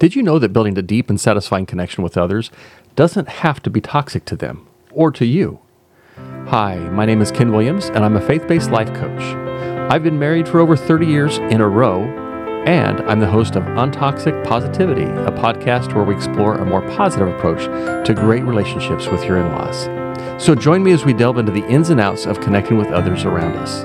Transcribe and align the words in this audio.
Did 0.00 0.16
you 0.16 0.22
know 0.22 0.38
that 0.38 0.54
building 0.54 0.78
a 0.78 0.82
deep 0.82 1.10
and 1.10 1.20
satisfying 1.20 1.66
connection 1.66 2.02
with 2.02 2.16
others 2.16 2.50
doesn't 2.96 3.28
have 3.28 3.62
to 3.62 3.68
be 3.68 3.82
toxic 3.82 4.24
to 4.24 4.34
them 4.34 4.66
or 4.92 5.10
to 5.10 5.26
you? 5.26 5.60
Hi, 6.46 6.76
my 6.88 7.04
name 7.04 7.20
is 7.20 7.30
Ken 7.30 7.52
Williams, 7.52 7.90
and 7.90 8.02
I'm 8.02 8.16
a 8.16 8.26
faith 8.26 8.48
based 8.48 8.70
life 8.70 8.88
coach. 8.94 9.20
I've 9.92 10.02
been 10.02 10.18
married 10.18 10.48
for 10.48 10.58
over 10.58 10.74
30 10.74 11.04
years 11.04 11.36
in 11.36 11.60
a 11.60 11.68
row, 11.68 12.04
and 12.66 13.02
I'm 13.02 13.20
the 13.20 13.30
host 13.30 13.56
of 13.56 13.62
Untoxic 13.64 14.42
Positivity, 14.46 15.04
a 15.04 15.32
podcast 15.32 15.94
where 15.94 16.04
we 16.04 16.14
explore 16.14 16.54
a 16.54 16.64
more 16.64 16.80
positive 16.92 17.28
approach 17.28 17.66
to 18.06 18.14
great 18.14 18.44
relationships 18.44 19.06
with 19.08 19.22
your 19.24 19.36
in 19.36 19.52
laws. 19.52 19.84
So 20.42 20.54
join 20.54 20.82
me 20.82 20.92
as 20.92 21.04
we 21.04 21.12
delve 21.12 21.36
into 21.36 21.52
the 21.52 21.66
ins 21.68 21.90
and 21.90 22.00
outs 22.00 22.24
of 22.24 22.40
connecting 22.40 22.78
with 22.78 22.88
others 22.88 23.26
around 23.26 23.54
us. 23.58 23.82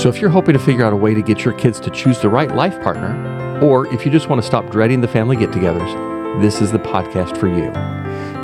So 0.00 0.08
if 0.08 0.20
you're 0.20 0.30
hoping 0.30 0.52
to 0.52 0.60
figure 0.60 0.84
out 0.84 0.92
a 0.92 0.96
way 0.96 1.12
to 1.12 1.22
get 1.22 1.44
your 1.44 1.54
kids 1.54 1.80
to 1.80 1.90
choose 1.90 2.20
the 2.20 2.28
right 2.28 2.54
life 2.54 2.80
partner, 2.82 3.37
or 3.62 3.92
if 3.92 4.04
you 4.04 4.12
just 4.12 4.28
want 4.28 4.40
to 4.40 4.46
stop 4.46 4.70
dreading 4.70 5.00
the 5.00 5.08
family 5.08 5.36
get 5.36 5.50
togethers, 5.50 6.40
this 6.40 6.60
is 6.60 6.70
the 6.70 6.78
podcast 6.78 7.36
for 7.36 7.48
you. 7.48 7.72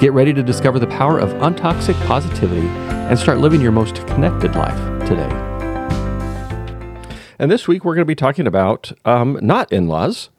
Get 0.01 0.13
ready 0.13 0.33
to 0.33 0.43
discover 0.43 0.81
the 0.81 0.89
power 0.89 1.19
of 1.19 1.31
untoxic 1.35 1.95
positivity 2.07 2.67
and 2.67 3.17
start 3.17 3.39
living 3.39 3.61
your 3.61 3.71
most 3.71 4.07
connected 4.09 4.57
life 4.57 4.77
today. 5.07 5.31
And 7.39 7.51
this 7.51 7.69
week, 7.69 7.85
we're 7.85 7.95
going 7.95 8.03
to 8.03 8.07
be 8.07 8.17
talking 8.17 8.47
about 8.47 8.93
um, 9.05 9.39
not 9.41 9.73
in 9.73 9.87
laws. 9.87 10.31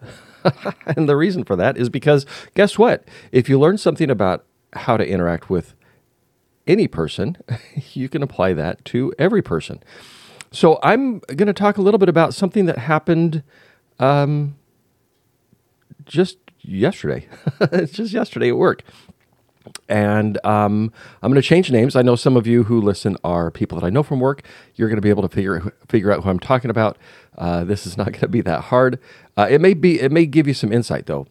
and 0.85 1.07
the 1.07 1.15
reason 1.15 1.45
for 1.45 1.55
that 1.55 1.77
is 1.77 1.89
because 1.89 2.25
guess 2.53 2.77
what? 2.77 3.07
If 3.31 3.47
you 3.47 3.57
learn 3.57 3.77
something 3.77 4.09
about 4.09 4.45
how 4.73 4.97
to 4.97 5.07
interact 5.07 5.49
with 5.49 5.73
any 6.67 6.87
person, 6.89 7.37
you 7.93 8.09
can 8.09 8.21
apply 8.21 8.53
that 8.53 8.83
to 8.85 9.13
every 9.17 9.41
person. 9.41 9.81
So 10.51 10.79
I'm 10.83 11.19
going 11.19 11.47
to 11.47 11.53
talk 11.53 11.77
a 11.77 11.81
little 11.81 11.97
bit 11.97 12.09
about 12.09 12.33
something 12.33 12.65
that 12.65 12.77
happened 12.77 13.43
um, 13.99 14.57
just 16.05 16.37
yesterday. 16.61 17.27
it's 17.59 17.93
just 17.93 18.13
yesterday 18.13 18.49
at 18.49 18.57
work. 18.57 18.83
And 19.89 20.43
um, 20.45 20.91
I'm 21.21 21.31
going 21.31 21.41
to 21.41 21.47
change 21.47 21.71
names. 21.71 21.95
I 21.95 22.01
know 22.01 22.15
some 22.15 22.37
of 22.37 22.45
you 22.45 22.63
who 22.63 22.79
listen 22.79 23.17
are 23.23 23.49
people 23.49 23.79
that 23.79 23.85
I 23.85 23.89
know 23.89 24.03
from 24.03 24.19
work. 24.19 24.43
You're 24.75 24.89
going 24.89 24.97
to 24.97 25.01
be 25.01 25.09
able 25.09 25.23
to 25.23 25.29
figure 25.29 25.73
figure 25.87 26.11
out 26.11 26.23
who 26.23 26.29
I'm 26.29 26.39
talking 26.39 26.69
about. 26.69 26.97
Uh, 27.37 27.63
this 27.63 27.87
is 27.87 27.97
not 27.97 28.05
going 28.11 28.19
to 28.21 28.27
be 28.27 28.41
that 28.41 28.65
hard. 28.65 28.99
Uh, 29.37 29.47
it 29.49 29.61
may 29.61 29.73
be. 29.73 29.99
It 29.99 30.11
may 30.11 30.25
give 30.25 30.47
you 30.47 30.53
some 30.53 30.71
insight 30.71 31.07
though 31.07 31.27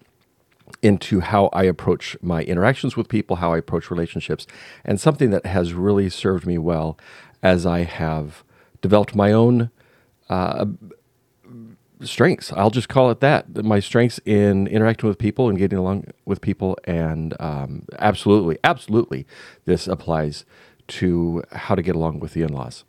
into 0.82 1.20
how 1.20 1.46
I 1.52 1.64
approach 1.64 2.16
my 2.20 2.42
interactions 2.42 2.96
with 2.96 3.08
people, 3.08 3.36
how 3.36 3.52
I 3.52 3.58
approach 3.58 3.90
relationships, 3.90 4.46
and 4.84 5.00
something 5.00 5.30
that 5.30 5.46
has 5.46 5.72
really 5.72 6.10
served 6.10 6.46
me 6.46 6.58
well 6.58 6.98
as 7.42 7.64
I 7.66 7.84
have 7.84 8.42
developed 8.80 9.14
my 9.14 9.32
own 9.32 9.70
uh, 10.28 10.66
strengths. 12.06 12.52
I'll 12.52 12.70
just 12.70 12.88
call 12.88 13.10
it 13.10 13.20
that. 13.20 13.64
My 13.64 13.80
strengths 13.80 14.20
in 14.24 14.66
interacting 14.66 15.08
with 15.08 15.18
people 15.18 15.48
and 15.48 15.58
getting 15.58 15.78
along 15.78 16.06
with 16.24 16.40
people. 16.40 16.78
And 16.84 17.34
um, 17.40 17.86
absolutely, 17.98 18.58
absolutely, 18.64 19.26
this 19.64 19.86
applies 19.86 20.44
to 20.86 21.42
how 21.52 21.74
to 21.74 21.82
get 21.82 21.96
along 21.96 22.20
with 22.20 22.34
the 22.34 22.42
in 22.42 22.52
laws. 22.52 22.84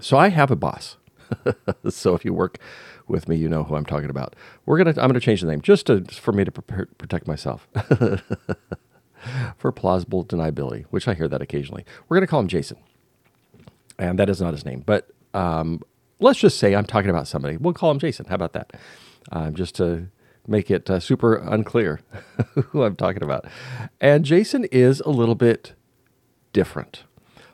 So 0.00 0.16
I 0.16 0.28
have 0.28 0.50
a 0.50 0.56
boss. 0.56 0.96
so 1.88 2.14
if 2.14 2.24
you 2.24 2.32
work 2.32 2.58
with 3.06 3.28
me, 3.28 3.36
you 3.36 3.48
know 3.48 3.64
who 3.64 3.74
I'm 3.74 3.86
talking 3.86 4.10
about. 4.10 4.36
We're 4.66 4.78
gonna. 4.78 4.90
I'm 4.90 5.08
gonna 5.08 5.20
change 5.20 5.40
the 5.40 5.46
name 5.46 5.60
just 5.60 5.86
to 5.86 6.04
for 6.04 6.32
me 6.32 6.44
to 6.44 6.52
prepare, 6.52 6.86
protect 6.98 7.26
myself. 7.26 7.66
for 9.56 9.72
plausible 9.72 10.24
deniability, 10.24 10.84
which 10.90 11.08
I 11.08 11.14
hear 11.14 11.28
that 11.28 11.42
occasionally. 11.42 11.84
We're 12.08 12.16
going 12.16 12.26
to 12.26 12.30
call 12.30 12.40
him 12.40 12.48
Jason. 12.48 12.78
And 13.98 14.18
that 14.18 14.28
is 14.28 14.40
not 14.40 14.54
his 14.54 14.64
name. 14.64 14.82
But 14.86 15.10
um, 15.34 15.82
let's 16.20 16.38
just 16.38 16.58
say 16.58 16.74
I'm 16.74 16.84
talking 16.84 17.10
about 17.10 17.28
somebody. 17.28 17.56
We'll 17.56 17.74
call 17.74 17.90
him 17.90 17.98
Jason. 17.98 18.26
How 18.26 18.34
about 18.34 18.52
that? 18.52 18.72
Um, 19.30 19.54
just 19.54 19.74
to 19.76 20.08
make 20.46 20.70
it 20.70 20.88
uh, 20.88 20.98
super 20.98 21.36
unclear 21.36 22.00
who 22.54 22.82
I'm 22.82 22.96
talking 22.96 23.22
about. 23.22 23.44
And 24.00 24.24
Jason 24.24 24.64
is 24.66 25.00
a 25.00 25.10
little 25.10 25.34
bit 25.34 25.74
different. 26.52 27.04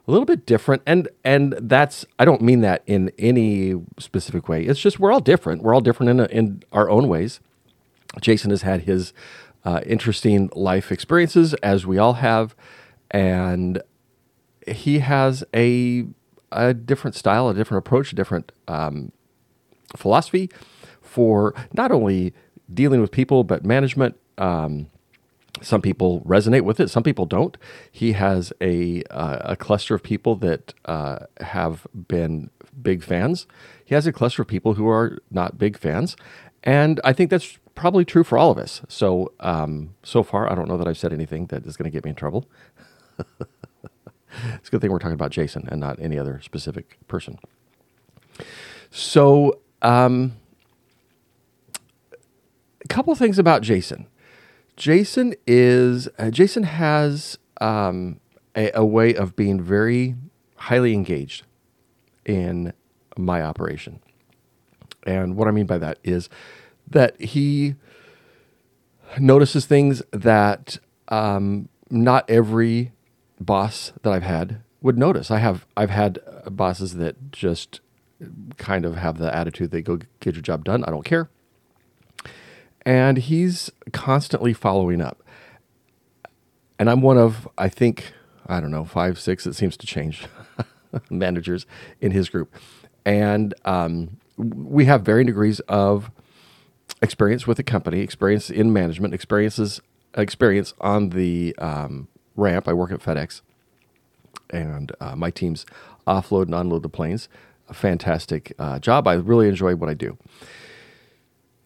A 0.06 0.10
little 0.10 0.26
bit 0.26 0.44
different 0.44 0.82
and 0.86 1.08
and 1.24 1.54
that's 1.62 2.04
I 2.18 2.26
don't 2.26 2.42
mean 2.42 2.60
that 2.60 2.82
in 2.86 3.10
any 3.18 3.74
specific 3.98 4.48
way. 4.48 4.62
It's 4.64 4.78
just 4.78 5.00
we're 5.00 5.10
all 5.10 5.20
different. 5.20 5.62
We're 5.62 5.74
all 5.74 5.80
different 5.80 6.10
in 6.10 6.20
a, 6.20 6.24
in 6.26 6.62
our 6.72 6.90
own 6.90 7.08
ways. 7.08 7.40
Jason 8.20 8.50
has 8.50 8.62
had 8.62 8.82
his 8.82 9.14
uh, 9.64 9.80
interesting 9.86 10.50
life 10.54 10.92
experiences 10.92 11.54
as 11.54 11.86
we 11.86 11.96
all 11.96 12.14
have 12.14 12.54
and 13.10 13.82
he 14.66 14.98
has 14.98 15.42
a 15.54 16.06
a 16.54 16.72
different 16.72 17.14
style, 17.16 17.48
a 17.48 17.54
different 17.54 17.86
approach, 17.86 18.12
a 18.12 18.14
different 18.14 18.52
um, 18.68 19.12
philosophy 19.96 20.50
for 21.02 21.54
not 21.72 21.92
only 21.92 22.32
dealing 22.72 23.00
with 23.00 23.10
people 23.10 23.44
but 23.44 23.64
management. 23.64 24.18
Um, 24.38 24.88
some 25.62 25.80
people 25.80 26.20
resonate 26.22 26.62
with 26.62 26.80
it, 26.80 26.90
some 26.90 27.02
people 27.02 27.26
don't. 27.26 27.56
He 27.90 28.12
has 28.12 28.52
a 28.60 29.02
uh, 29.04 29.38
a 29.40 29.56
cluster 29.56 29.94
of 29.94 30.02
people 30.02 30.34
that 30.36 30.74
uh, 30.84 31.20
have 31.40 31.86
been 32.08 32.50
big 32.82 33.02
fans. 33.04 33.46
He 33.84 33.94
has 33.94 34.06
a 34.06 34.12
cluster 34.12 34.42
of 34.42 34.48
people 34.48 34.74
who 34.74 34.88
are 34.88 35.18
not 35.30 35.58
big 35.58 35.78
fans, 35.78 36.16
and 36.64 37.00
I 37.04 37.12
think 37.12 37.30
that's 37.30 37.58
probably 37.76 38.04
true 38.04 38.24
for 38.24 38.36
all 38.36 38.50
of 38.50 38.58
us. 38.58 38.82
So 38.88 39.32
um, 39.40 39.94
so 40.02 40.22
far, 40.24 40.50
I 40.50 40.56
don't 40.56 40.68
know 40.68 40.76
that 40.76 40.88
I've 40.88 40.98
said 40.98 41.12
anything 41.12 41.46
that 41.46 41.64
is 41.66 41.76
going 41.76 41.90
to 41.90 41.94
get 41.94 42.04
me 42.04 42.10
in 42.10 42.16
trouble. 42.16 42.48
it's 44.54 44.68
a 44.68 44.70
good 44.70 44.80
thing 44.80 44.90
we're 44.90 44.98
talking 44.98 45.14
about 45.14 45.30
Jason 45.30 45.68
and 45.70 45.80
not 45.80 45.98
any 46.00 46.18
other 46.18 46.40
specific 46.42 46.98
person. 47.08 47.38
So, 48.90 49.60
um, 49.82 50.36
a 52.84 52.88
couple 52.88 53.14
things 53.14 53.38
about 53.38 53.62
Jason. 53.62 54.06
Jason 54.76 55.34
is 55.46 56.08
uh, 56.18 56.30
Jason 56.30 56.64
has 56.64 57.38
um, 57.60 58.20
a, 58.56 58.70
a 58.74 58.84
way 58.84 59.14
of 59.14 59.36
being 59.36 59.60
very 59.60 60.16
highly 60.56 60.92
engaged 60.92 61.44
in 62.24 62.72
my 63.16 63.42
operation, 63.42 64.00
and 65.06 65.36
what 65.36 65.48
I 65.48 65.52
mean 65.52 65.66
by 65.66 65.78
that 65.78 65.98
is 66.02 66.28
that 66.90 67.20
he 67.20 67.76
notices 69.18 69.66
things 69.66 70.02
that 70.10 70.78
um, 71.08 71.68
not 71.90 72.28
every 72.28 72.92
boss 73.44 73.92
that 74.02 74.12
I've 74.12 74.22
had 74.22 74.62
would 74.80 74.98
notice. 74.98 75.30
I 75.30 75.38
have 75.38 75.66
I've 75.76 75.90
had 75.90 76.18
uh, 76.26 76.50
bosses 76.50 76.94
that 76.96 77.32
just 77.32 77.80
kind 78.56 78.84
of 78.84 78.96
have 78.96 79.18
the 79.18 79.34
attitude 79.34 79.70
they 79.70 79.82
go 79.82 79.98
get 80.20 80.34
your 80.34 80.42
job 80.42 80.64
done. 80.64 80.84
I 80.84 80.90
don't 80.90 81.04
care. 81.04 81.28
And 82.86 83.18
he's 83.18 83.70
constantly 83.92 84.52
following 84.52 85.00
up. 85.00 85.22
And 86.78 86.90
I'm 86.90 87.00
one 87.00 87.18
of 87.18 87.48
I 87.56 87.68
think 87.68 88.12
I 88.46 88.60
don't 88.60 88.70
know 88.70 88.84
five 88.84 89.18
six. 89.18 89.46
It 89.46 89.54
seems 89.54 89.76
to 89.78 89.86
change 89.86 90.26
managers 91.10 91.66
in 92.00 92.10
his 92.12 92.28
group, 92.28 92.54
and 93.04 93.54
um, 93.64 94.18
we 94.36 94.84
have 94.86 95.02
varying 95.02 95.26
degrees 95.26 95.60
of 95.60 96.10
experience 97.00 97.46
with 97.46 97.56
the 97.56 97.62
company, 97.62 98.00
experience 98.00 98.50
in 98.50 98.72
management, 98.72 99.14
experiences 99.14 99.80
experience 100.16 100.74
on 100.80 101.10
the 101.10 101.54
um, 101.58 102.08
ramp. 102.36 102.68
I 102.68 102.72
work 102.72 102.92
at 102.92 103.00
FedEx, 103.00 103.42
and 104.50 104.92
uh, 105.00 105.16
my 105.16 105.30
teams 105.30 105.66
offload 106.06 106.44
and 106.44 106.54
unload 106.54 106.82
the 106.82 106.88
planes. 106.88 107.28
A 107.68 107.74
fantastic 107.74 108.52
uh, 108.58 108.78
job. 108.78 109.08
I 109.08 109.14
really 109.14 109.48
enjoy 109.48 109.74
what 109.74 109.88
I 109.88 109.94
do. 109.94 110.18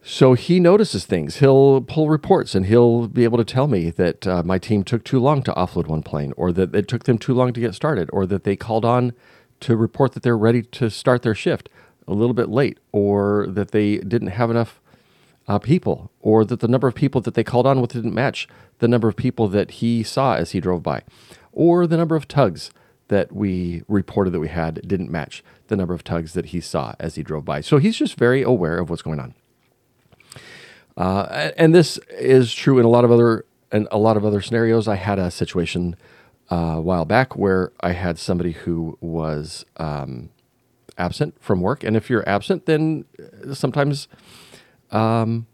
So 0.01 0.33
he 0.33 0.59
notices 0.61 1.05
things. 1.05 1.37
He'll 1.37 1.81
pull 1.81 2.09
reports 2.09 2.55
and 2.55 2.65
he'll 2.65 3.07
be 3.07 3.25
able 3.25 3.37
to 3.37 3.43
tell 3.43 3.67
me 3.67 3.89
that 3.91 4.25
uh, 4.25 4.43
my 4.43 4.57
team 4.57 4.83
took 4.83 5.03
too 5.03 5.19
long 5.19 5.43
to 5.43 5.51
offload 5.51 5.87
one 5.87 6.03
plane, 6.03 6.33
or 6.37 6.53
that 6.53 6.73
it 6.73 6.87
took 6.87 7.03
them 7.03 7.17
too 7.17 7.33
long 7.33 7.51
to 7.53 7.59
get 7.59 7.75
started, 7.75 8.09
or 8.13 8.25
that 8.25 8.43
they 8.45 8.55
called 8.55 8.85
on 8.85 9.13
to 9.59 9.75
report 9.75 10.13
that 10.13 10.23
they're 10.23 10.37
ready 10.37 10.61
to 10.61 10.89
start 10.89 11.21
their 11.21 11.35
shift 11.35 11.67
a 12.07 12.13
little 12.13 12.33
bit 12.33 12.47
late, 12.49 12.79
or 12.93 13.45
that 13.49 13.71
they 13.71 13.97
didn't 13.97 14.29
have 14.29 14.49
enough 14.49 14.79
uh, 15.49 15.57
people, 15.57 16.11
or 16.21 16.45
that 16.45 16.59
the 16.59 16.67
number 16.67 16.87
of 16.87 16.93
people 16.93 17.19
that 17.21 17.33
they 17.33 17.43
called 17.43 17.65
on 17.65 17.81
with 17.81 17.91
didn't 17.91 18.13
match 18.13 18.47
the 18.77 18.87
number 18.87 19.09
of 19.09 19.15
people 19.15 19.47
that 19.47 19.71
he 19.71 20.03
saw 20.03 20.35
as 20.35 20.51
he 20.51 20.59
drove 20.61 20.83
by, 20.83 21.01
or 21.51 21.87
the 21.87 21.97
number 21.97 22.15
of 22.15 22.27
tugs 22.27 22.69
that 23.07 23.33
we 23.33 23.81
reported 23.87 24.29
that 24.29 24.39
we 24.39 24.47
had 24.47 24.87
didn't 24.87 25.09
match 25.09 25.43
the 25.67 25.75
number 25.75 25.95
of 25.95 26.03
tugs 26.03 26.33
that 26.33 26.47
he 26.47 26.61
saw 26.61 26.93
as 26.99 27.15
he 27.15 27.23
drove 27.23 27.43
by. 27.43 27.61
So 27.61 27.79
he's 27.79 27.97
just 27.97 28.15
very 28.15 28.43
aware 28.43 28.77
of 28.77 28.91
what's 28.91 29.01
going 29.01 29.19
on. 29.19 29.33
Uh, 30.95 31.49
and 31.57 31.73
this 31.73 31.97
is 32.11 32.53
true 32.53 32.77
in 32.77 32.85
a 32.85 32.89
lot 32.89 33.03
of 33.03 33.11
other 33.11 33.45
in 33.71 33.87
a 33.91 33.97
lot 33.97 34.17
of 34.17 34.25
other 34.25 34.41
scenarios. 34.41 34.87
I 34.87 34.95
had 34.95 35.17
a 35.17 35.31
situation 35.31 35.95
uh, 36.51 36.75
a 36.77 36.81
while 36.81 37.05
back 37.05 37.35
where 37.35 37.71
I 37.81 37.93
had 37.93 38.19
somebody 38.19 38.51
who 38.51 38.99
was 39.01 39.65
um, 39.77 40.29
absent 40.95 41.41
from 41.41 41.61
work, 41.61 41.83
and 41.83 41.97
if 41.97 42.07
you're 42.07 42.27
absent, 42.29 42.67
then 42.67 43.05
sometimes 43.53 44.07
um, 44.91 45.47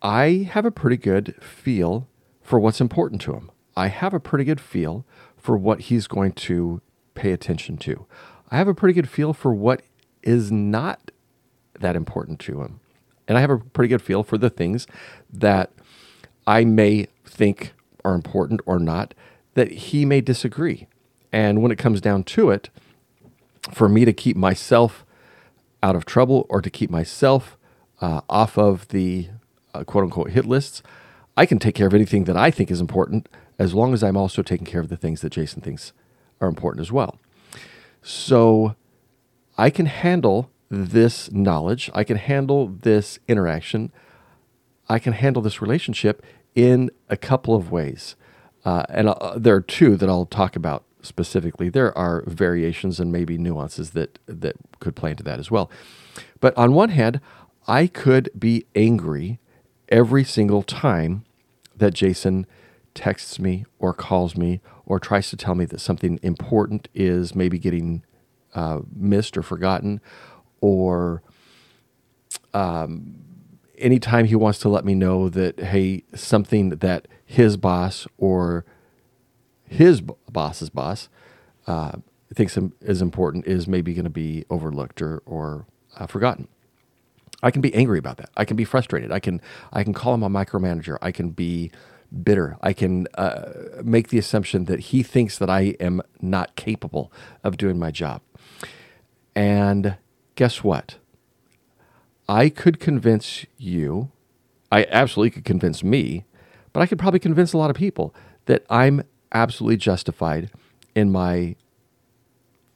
I 0.00 0.48
have 0.50 0.64
a 0.64 0.70
pretty 0.70 0.96
good 0.96 1.34
feel 1.44 2.08
for 2.40 2.58
what's 2.58 2.80
important 2.80 3.20
to 3.22 3.34
him. 3.34 3.50
I 3.76 3.88
have 3.88 4.14
a 4.14 4.20
pretty 4.20 4.44
good 4.44 4.62
feel 4.62 5.04
for 5.36 5.58
what 5.58 5.82
he's 5.82 6.06
going 6.06 6.32
to 6.32 6.80
pay 7.12 7.32
attention 7.32 7.76
to. 7.78 8.06
I 8.50 8.56
have 8.56 8.66
a 8.66 8.72
pretty 8.72 8.94
good 8.94 9.10
feel 9.10 9.34
for 9.34 9.52
what 9.52 9.82
is 10.22 10.50
not 10.50 11.10
that 11.78 11.96
important 11.96 12.40
to 12.40 12.62
him. 12.62 12.80
And 13.28 13.36
I 13.36 13.42
have 13.42 13.50
a 13.50 13.58
pretty 13.58 13.88
good 13.88 14.00
feel 14.00 14.22
for 14.22 14.38
the 14.38 14.48
things 14.48 14.86
that 15.30 15.70
I 16.46 16.64
may 16.64 17.08
think 17.26 17.74
are 18.06 18.14
important 18.14 18.62
or 18.64 18.78
not 18.78 19.12
that 19.52 19.70
he 19.70 20.06
may 20.06 20.22
disagree. 20.22 20.86
And 21.30 21.60
when 21.60 21.70
it 21.70 21.76
comes 21.76 22.00
down 22.00 22.24
to 22.24 22.48
it, 22.48 22.70
for 23.72 23.88
me 23.88 24.04
to 24.04 24.12
keep 24.12 24.36
myself 24.36 25.04
out 25.82 25.96
of 25.96 26.04
trouble 26.04 26.46
or 26.48 26.60
to 26.60 26.70
keep 26.70 26.90
myself 26.90 27.56
uh, 28.00 28.20
off 28.28 28.58
of 28.58 28.88
the 28.88 29.28
uh, 29.74 29.84
quote 29.84 30.04
unquote 30.04 30.30
hit 30.30 30.46
lists, 30.46 30.82
I 31.36 31.46
can 31.46 31.58
take 31.58 31.74
care 31.74 31.86
of 31.86 31.94
anything 31.94 32.24
that 32.24 32.36
I 32.36 32.50
think 32.50 32.70
is 32.70 32.80
important 32.80 33.28
as 33.58 33.74
long 33.74 33.92
as 33.92 34.02
I'm 34.02 34.16
also 34.16 34.42
taking 34.42 34.66
care 34.66 34.80
of 34.80 34.88
the 34.88 34.96
things 34.96 35.20
that 35.20 35.30
Jason 35.30 35.60
thinks 35.60 35.92
are 36.40 36.48
important 36.48 36.80
as 36.80 36.90
well. 36.90 37.18
So 38.02 38.74
I 39.58 39.70
can 39.70 39.86
handle 39.86 40.50
this 40.70 41.30
knowledge, 41.32 41.90
I 41.94 42.04
can 42.04 42.16
handle 42.16 42.68
this 42.68 43.18
interaction, 43.28 43.92
I 44.88 44.98
can 44.98 45.12
handle 45.12 45.42
this 45.42 45.60
relationship 45.60 46.24
in 46.54 46.90
a 47.08 47.16
couple 47.16 47.54
of 47.54 47.70
ways. 47.70 48.16
Uh, 48.64 48.84
and 48.88 49.08
uh, 49.08 49.34
there 49.36 49.54
are 49.54 49.60
two 49.60 49.96
that 49.96 50.08
I'll 50.08 50.26
talk 50.26 50.56
about 50.56 50.84
specifically. 51.02 51.68
There 51.68 51.96
are 51.96 52.22
variations 52.26 53.00
and 53.00 53.10
maybe 53.12 53.38
nuances 53.38 53.90
that, 53.90 54.18
that 54.26 54.56
could 54.80 54.96
play 54.96 55.12
into 55.12 55.22
that 55.24 55.38
as 55.38 55.50
well. 55.50 55.70
But 56.40 56.56
on 56.56 56.72
one 56.72 56.90
hand, 56.90 57.20
I 57.66 57.86
could 57.86 58.30
be 58.38 58.66
angry 58.74 59.38
every 59.88 60.24
single 60.24 60.62
time 60.62 61.24
that 61.76 61.94
Jason 61.94 62.46
texts 62.94 63.38
me 63.38 63.64
or 63.78 63.92
calls 63.92 64.36
me 64.36 64.60
or 64.86 64.98
tries 64.98 65.30
to 65.30 65.36
tell 65.36 65.54
me 65.54 65.64
that 65.66 65.80
something 65.80 66.18
important 66.22 66.88
is 66.94 67.34
maybe 67.34 67.58
getting 67.58 68.02
uh, 68.54 68.80
missed 68.92 69.36
or 69.36 69.42
forgotten, 69.42 70.00
or 70.60 71.22
um, 72.52 73.14
anytime 73.78 74.24
he 74.24 74.34
wants 74.34 74.58
to 74.58 74.68
let 74.68 74.84
me 74.84 74.94
know 74.94 75.28
that, 75.28 75.60
hey, 75.60 76.02
something 76.14 76.70
that 76.70 77.06
his 77.24 77.56
boss 77.56 78.08
or 78.18 78.64
his 79.70 80.00
boss's 80.00 80.68
boss 80.68 81.08
uh, 81.66 81.92
thinks 82.34 82.58
is 82.80 83.00
important 83.00 83.46
is 83.46 83.68
maybe 83.68 83.94
going 83.94 84.04
to 84.04 84.10
be 84.10 84.44
overlooked 84.50 85.00
or, 85.00 85.22
or 85.24 85.66
uh, 85.96 86.06
forgotten. 86.06 86.48
I 87.42 87.52
can 87.52 87.62
be 87.62 87.72
angry 87.72 87.98
about 87.98 88.16
that. 88.16 88.30
I 88.36 88.44
can 88.44 88.56
be 88.56 88.64
frustrated. 88.64 89.12
I 89.12 89.20
can 89.20 89.40
I 89.72 89.84
can 89.84 89.94
call 89.94 90.12
him 90.12 90.22
a 90.22 90.28
micromanager. 90.28 90.98
I 91.00 91.12
can 91.12 91.30
be 91.30 91.70
bitter. 92.22 92.58
I 92.60 92.72
can 92.72 93.06
uh, 93.14 93.52
make 93.84 94.08
the 94.08 94.18
assumption 94.18 94.64
that 94.64 94.80
he 94.80 95.04
thinks 95.04 95.38
that 95.38 95.48
I 95.48 95.76
am 95.78 96.02
not 96.20 96.56
capable 96.56 97.12
of 97.44 97.56
doing 97.56 97.78
my 97.78 97.92
job. 97.92 98.20
And 99.34 99.96
guess 100.34 100.64
what? 100.64 100.96
I 102.28 102.48
could 102.48 102.80
convince 102.80 103.46
you, 103.56 104.10
I 104.70 104.86
absolutely 104.90 105.30
could 105.30 105.44
convince 105.44 105.84
me, 105.84 106.24
but 106.72 106.80
I 106.80 106.86
could 106.86 106.98
probably 106.98 107.20
convince 107.20 107.52
a 107.52 107.58
lot 107.58 107.70
of 107.70 107.76
people 107.76 108.14
that 108.46 108.66
I'm 108.68 109.02
absolutely 109.32 109.76
justified 109.76 110.50
in 110.94 111.10
my 111.12 111.56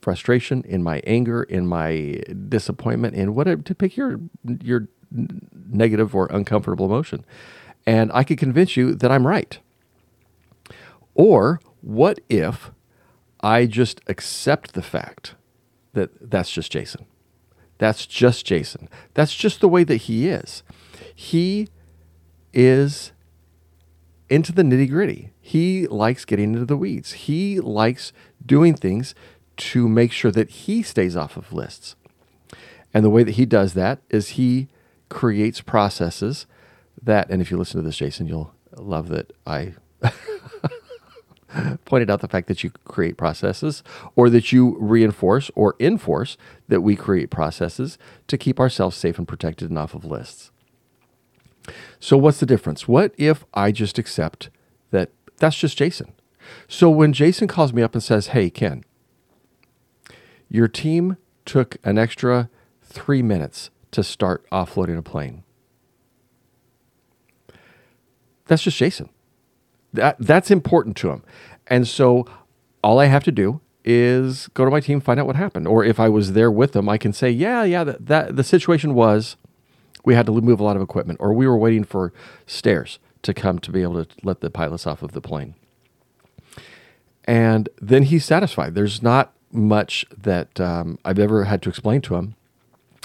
frustration, 0.01 0.63
in 0.67 0.83
my 0.83 1.01
anger, 1.07 1.43
in 1.43 1.67
my 1.67 2.21
disappointment, 2.49 3.15
in 3.15 3.35
whatever 3.35 3.63
to 3.63 3.75
pick 3.75 3.97
your 3.97 4.21
your 4.63 4.89
negative 5.71 6.15
or 6.15 6.27
uncomfortable 6.27 6.87
emotion. 6.87 7.25
And 7.87 8.11
I 8.13 8.25
could 8.25 8.39
convince 8.39 8.77
you 8.77 8.95
that 8.95 9.11
I'm 9.11 9.27
right. 9.27 9.59
Or 11.15 11.61
what 11.81 12.21
if 12.29 12.71
I 13.41 13.67
just 13.67 14.01
accept 14.07 14.75
the 14.75 14.83
fact 14.83 15.35
that 15.93 16.31
that's 16.31 16.51
just 16.51 16.73
Jason? 16.73 17.07
That's 17.79 18.07
just 18.07 18.47
Jason. 18.47 18.89
That's 19.15 19.35
just 19.35 19.61
the 19.61 19.69
way 19.69 19.85
that 19.85 19.97
he 19.97 20.29
is. 20.29 20.63
He 21.15 21.69
is 22.53 23.13
into 24.29 24.53
the 24.53 24.63
nitty 24.63 24.89
gritty. 24.89 25.31
He 25.41 25.87
likes 25.87 26.25
getting 26.25 26.55
into 26.55 26.67
the 26.67 26.77
weeds. 26.77 27.13
He 27.13 27.61
likes 27.61 28.13
doing 28.45 28.75
things 28.75 29.15
to 29.57 29.89
make 29.89 30.13
sure 30.13 30.31
that 30.31 30.51
he 30.51 30.83
stays 30.83 31.17
off 31.17 31.37
of 31.37 31.53
lists. 31.53 31.97
And 32.93 33.05
the 33.05 33.11
way 33.11 33.23
that 33.25 33.33
he 33.33 33.47
does 33.47 33.75
that 33.75 34.01
is 34.11 34.31
he 34.31 34.69
creates 35.09 35.61
processes 35.61 36.47
that, 37.03 37.29
and 37.31 37.43
if 37.43 37.51
you 37.51 37.57
listen 37.57 37.81
to 37.81 37.87
this, 37.87 37.97
Jason, 37.97 38.27
you'll 38.27 38.53
love 38.77 39.09
that 39.09 39.33
I 39.47 39.75
pointed 41.85 42.11
out 42.11 42.21
the 42.21 42.29
fact 42.29 42.49
that 42.49 42.65
you 42.65 42.71
create 42.85 43.17
processes 43.17 43.83
or 44.17 44.31
that 44.31 44.53
you 44.53 44.77
reinforce 44.79 45.51
or 45.55 45.77
enforce 45.79 46.37
that 46.69 46.81
we 46.81 46.97
create 46.97 47.31
processes 47.31 47.99
to 48.29 48.39
keep 48.39 48.59
ourselves 48.59 48.97
safe 48.97 49.19
and 49.19 49.29
protected 49.29 49.71
and 49.71 49.79
off 49.79 49.95
of 49.95 50.05
lists. 50.05 50.51
So, 52.01 52.17
what's 52.17 52.41
the 52.41 52.47
difference? 52.47 52.87
What 52.87 53.15
if 53.17 53.45
I 53.55 53.73
just 53.73 53.99
accept 53.99 54.51
that 54.91 55.11
that's 55.39 55.57
just 55.57 55.79
Jason? 55.79 56.13
So, 56.69 56.91
when 56.91 57.13
Jason 57.13 57.49
calls 57.49 57.73
me 57.73 57.83
up 57.83 57.95
and 57.95 58.03
says, 58.03 58.29
Hey, 58.29 58.51
Ken, 58.51 58.85
your 60.49 60.69
team 60.69 61.17
took 61.45 61.77
an 61.85 61.99
extra 61.99 62.49
three 62.83 63.23
minutes 63.23 63.71
to 63.91 64.03
start 64.03 64.49
offloading 64.51 64.99
a 64.99 65.03
plane. 65.03 65.43
That's 68.47 68.63
just 68.63 68.77
Jason. 68.77 69.09
That, 69.93 70.17
that's 70.19 70.51
important 70.51 70.97
to 70.99 71.11
him. 71.11 71.23
And 71.67 71.87
so 71.87 72.27
all 72.83 72.99
I 72.99 73.07
have 73.07 73.25
to 73.25 73.33
do 73.33 73.61
is 73.85 74.49
go 74.49 74.65
to 74.65 74.71
my 74.71 74.81
team, 74.81 75.01
find 75.01 75.21
out 75.21 75.27
what 75.27 75.37
happened. 75.37 75.69
Or 75.69 75.85
if 75.85 76.01
I 76.01 76.09
was 76.09 76.33
there 76.33 76.51
with 76.51 76.73
them, 76.73 76.89
I 76.89 76.99
can 76.99 77.13
say, 77.13 77.31
yeah, 77.31 77.63
yeah, 77.65 77.85
that, 77.85 78.07
that 78.07 78.37
the 78.37 78.45
situation 78.45 78.95
was 78.95 79.37
we 80.05 80.15
had 80.15 80.27
to 80.27 80.33
move 80.33 80.61
a 80.61 80.65
lot 80.65 80.77
of 80.77 80.83
equipment, 80.83 81.19
or 81.21 81.33
we 81.33 81.47
were 81.47 81.57
waiting 81.57 81.85
for 81.85 82.13
stairs 82.47 82.99
to 83.23 83.33
come 83.33 83.59
to 83.59 83.71
be 83.71 83.83
able 83.83 84.05
to 84.05 84.17
let 84.23 84.41
the 84.41 84.51
pilots 84.51 84.87
off 84.87 85.03
of 85.03 85.13
the 85.13 85.21
plane. 85.21 85.55
And 87.25 87.69
then 87.81 88.05
he's 88.05 88.25
satisfied. 88.25 88.75
There's 88.75 89.03
not 89.03 89.33
much 89.51 90.05
that 90.17 90.61
um, 90.61 90.99
I've 91.05 91.19
ever 91.19 91.45
had 91.45 91.63
to 91.63 91.69
explain 91.69 92.03
to 92.03 92.17
him 92.17 92.35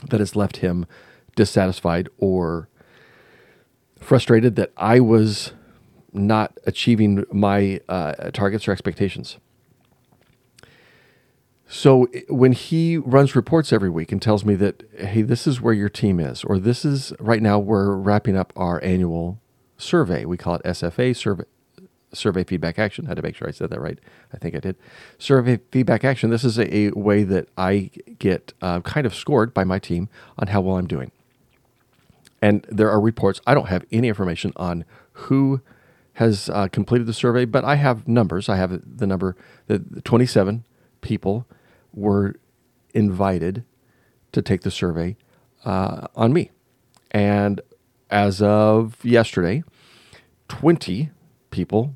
that 0.10 0.20
has 0.20 0.36
left 0.36 0.58
him 0.58 0.86
dissatisfied 1.36 2.10
or 2.18 2.68
frustrated 4.00 4.56
that 4.56 4.72
I 4.76 5.00
was 5.00 5.54
not 6.12 6.58
achieving 6.66 7.26
my 7.32 7.80
uh, 7.88 8.32
targets 8.32 8.68
or 8.68 8.72
expectations. 8.72 9.38
So 11.72 12.08
when 12.30 12.54
he 12.54 12.98
runs 12.98 13.36
reports 13.36 13.72
every 13.72 13.92
week 13.92 14.12
and 14.12 14.20
tells 14.20 14.44
me 14.44 14.56
that, 14.56 14.84
hey, 14.98 15.22
this 15.22 15.46
is 15.46 15.62
where 15.62 15.74
your 15.74 15.88
team 15.88 16.20
is, 16.20 16.44
or 16.44 16.58
this 16.58 16.84
is 16.84 17.14
right 17.20 17.44
now 17.44 17.60
we're 17.60 17.94
wrapping 17.96 18.36
up 18.36 18.52
our 18.56 18.84
annual 18.84 19.40
survey. 19.78 20.26
We 20.26 20.36
call 20.36 20.56
it 20.56 20.64
SFA 20.64 21.16
survey 21.16 21.44
survey 22.12 22.44
feedback 22.44 22.80
action. 22.80 23.06
I 23.06 23.10
had 23.10 23.18
to 23.18 23.22
make 23.22 23.36
sure 23.36 23.48
I 23.48 23.52
said 23.52 23.70
that 23.70 23.80
right. 23.80 24.00
I 24.34 24.38
think 24.40 24.56
I 24.56 24.60
did. 24.60 24.78
Survey 25.20 25.60
feedback 25.72 26.04
action. 26.04 26.32
This 26.32 26.44
is 26.44 26.58
a, 26.58 26.88
a 26.88 26.90
way 26.94 27.22
that 27.22 27.50
I 27.56 27.92
get 28.18 28.52
uh, 28.64 28.80
kind 28.82 29.06
of 29.06 29.14
scored 29.14 29.54
by 29.54 29.64
my 29.64 29.78
team 29.78 30.10
on 30.40 30.48
how 30.48 30.62
well 30.62 30.78
I'm 30.80 30.88
doing. 30.88 31.12
And 32.42 32.66
there 32.68 32.90
are 32.90 33.00
reports. 33.00 33.42
I 33.46 33.54
don't 33.54 33.68
have 33.68 33.86
any 33.92 34.08
information 34.08 34.54
on 34.56 34.86
who 35.12 35.62
has 36.14 36.50
uh, 36.50 36.68
completed 36.70 37.06
the 37.06 37.14
survey, 37.14 37.46
but 37.46 37.64
I 37.64 37.76
have 37.76 38.08
numbers. 38.08 38.50
I 38.50 38.56
have 38.56 38.82
the 38.98 39.06
number 39.06 39.36
that 39.68 40.04
27 40.04 40.64
people 41.02 41.46
were 41.94 42.36
invited 42.94 43.64
to 44.32 44.42
take 44.42 44.62
the 44.62 44.72
survey 44.72 45.18
uh, 45.66 46.08
on 46.16 46.34
me. 46.34 46.52
And 47.12 47.62
as 48.10 48.42
of 48.42 49.04
yesterday, 49.04 49.64
20 50.48 51.12
people 51.52 51.96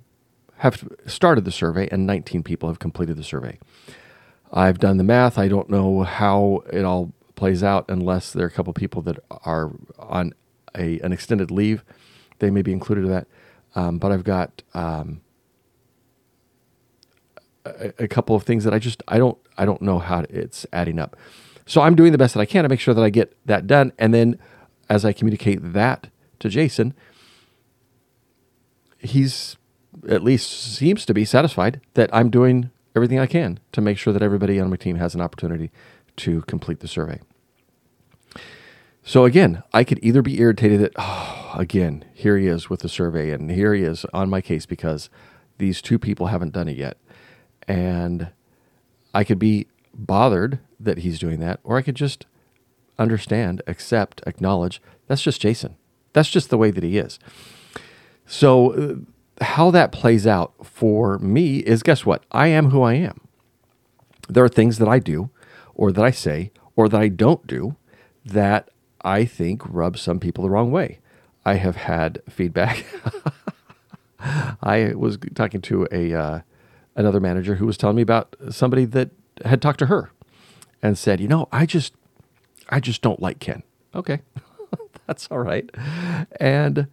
have 0.58 0.88
started 1.06 1.46
the 1.46 1.52
survey 1.52 1.88
and 1.92 2.06
19 2.06 2.44
people 2.44 2.70
have 2.70 2.80
completed 2.80 3.18
the 3.18 3.24
survey. 3.24 3.60
I've 4.52 4.80
done 4.80 4.98
the 4.98 5.04
math. 5.04 5.38
I 5.38 5.48
don't 5.48 5.70
know 5.70 6.04
how 6.04 6.64
it 6.72 6.86
all 6.86 7.12
plays 7.36 7.64
out 7.64 7.86
unless 7.90 8.32
there 8.32 8.46
are 8.46 8.48
a 8.48 8.52
couple 8.52 8.72
people 8.74 9.02
that 9.04 9.20
are 9.30 9.72
on 9.98 10.34
a, 10.78 11.00
an 11.00 11.12
extended 11.12 11.52
leave. 11.52 11.84
They 12.40 12.50
may 12.52 12.62
be 12.62 12.72
included 12.72 13.06
in 13.06 13.12
that. 13.12 13.28
Um, 13.76 13.98
but 13.98 14.12
I've 14.12 14.24
got 14.24 14.62
um, 14.76 15.22
a, 17.66 17.94
a, 18.00 18.08
couple 18.08 18.36
of 18.36 18.44
things 18.44 18.64
that 18.64 18.74
I 18.74 18.80
just 18.80 19.04
I 19.08 19.18
don't 19.18 19.38
I 19.58 19.66
don't 19.66 19.82
know 19.82 20.00
how 20.00 20.26
it's 20.30 20.66
adding 20.74 21.00
up. 21.00 21.16
So 21.66 21.82
I'm 21.82 21.96
doing 21.96 22.12
the 22.12 22.18
best 22.18 22.34
that 22.34 22.42
I 22.42 22.46
can 22.46 22.64
to 22.64 22.70
make 22.70 22.80
sure 22.80 22.94
that 22.94 23.04
I 23.04 23.10
get 23.10 23.38
that 23.46 23.68
done, 23.68 23.94
and 23.98 24.14
then 24.14 24.38
as 24.90 25.06
I 25.06 25.14
communicate 25.14 25.74
that 25.74 26.08
to 26.40 26.50
Jason, 26.50 26.94
he's 29.00 29.58
at 30.08 30.24
least 30.24 30.50
seems 30.50 31.06
to 31.06 31.14
be 31.14 31.26
satisfied 31.26 31.80
that 31.94 32.10
I'm 32.14 32.30
doing 32.30 32.72
everything 32.96 33.20
I 33.20 33.28
can 33.28 33.60
to 33.72 33.82
make 33.82 33.98
sure 33.98 34.14
that 34.14 34.22
everybody 34.22 34.60
on 34.60 34.70
my 34.70 34.76
team 34.76 34.98
has 34.98 35.16
an 35.16 35.22
opportunity 35.22 35.72
to 36.18 36.42
complete 36.44 36.80
the 36.80 36.88
survey. 36.88 37.20
So 39.04 39.26
again, 39.26 39.64
I 39.74 39.84
could 39.84 40.00
either 40.02 40.22
be 40.22 40.40
irritated 40.40 40.80
that, 40.80 40.94
oh, 40.96 41.52
again, 41.58 42.06
here 42.14 42.38
he 42.38 42.48
is 42.48 42.70
with 42.70 42.82
the 42.82 42.90
survey, 42.90 43.32
and 43.32 43.52
here 43.52 43.74
he 43.74 43.84
is 43.84 44.06
on 44.14 44.30
my 44.30 44.40
case 44.40 44.66
because 44.66 45.10
these 45.58 45.82
two 45.82 46.00
people 46.00 46.28
haven't 46.28 46.54
done 46.54 46.70
it 46.70 46.78
yet. 46.78 46.98
And 47.68 48.30
I 49.14 49.24
could 49.24 49.40
be 49.40 49.68
bothered 49.94 50.60
that 50.80 51.00
he's 51.00 51.20
doing 51.20 51.40
that, 51.40 51.60
or 51.64 51.78
I 51.78 51.82
could 51.82 51.96
just 51.96 52.26
understand, 52.98 53.62
accept, 53.68 54.22
acknowledge 54.26 54.82
that's 55.08 55.22
just 55.22 55.42
Jason. 55.42 55.76
That's 56.14 56.30
just 56.30 56.50
the 56.50 56.58
way 56.58 56.72
that 56.72 56.84
he 56.84 56.98
is. 56.98 57.20
So, 58.26 58.74
uh, 58.74 58.96
how 59.44 59.72
that 59.72 59.92
plays 59.92 60.26
out 60.28 60.54
for 60.64 61.18
me 61.20 61.58
is 61.58 61.84
guess 61.84 62.06
what? 62.06 62.24
I 62.32 62.48
am 62.48 62.70
who 62.70 62.82
I 62.82 62.94
am. 62.94 63.20
There 64.30 64.44
are 64.44 64.50
things 64.50 64.78
that 64.78 64.88
I 64.88 65.00
do, 65.00 65.30
or 65.74 65.92
that 65.92 66.06
I 66.06 66.12
say, 66.12 66.52
or 66.76 66.88
that 66.88 67.02
I 67.02 67.10
don't 67.10 67.46
do 67.48 67.76
that 68.26 68.70
I 69.02 69.26
think 69.26 69.62
rub 69.68 69.98
some 69.98 70.20
people 70.20 70.44
the 70.44 70.50
wrong 70.50 70.72
way. 70.72 71.00
I 71.46 71.56
have 71.56 71.76
had 71.76 72.22
feedback. 72.30 72.86
I 74.20 74.94
was 74.96 75.18
talking 75.36 75.62
to 75.62 75.88
a 75.92 76.14
uh, 76.14 76.40
another 76.96 77.20
manager 77.20 77.56
who 77.56 77.66
was 77.66 77.78
telling 77.78 77.96
me 77.96 78.02
about 78.02 78.36
somebody 78.50 78.86
that 78.86 79.12
had 79.46 79.62
talked 79.62 79.80
to 79.80 79.88
her 79.88 80.12
and 80.82 80.98
said, 80.98 81.20
"You 81.20 81.28
know, 81.28 81.48
I 81.52 81.66
just 81.66 81.94
I 82.70 82.80
just 82.80 83.02
don't 83.02 83.22
like 83.22 83.40
Ken." 83.40 83.64
Okay. 83.96 84.22
That's 85.08 85.28
all 85.30 85.40
right. 85.40 85.70
And 86.40 86.88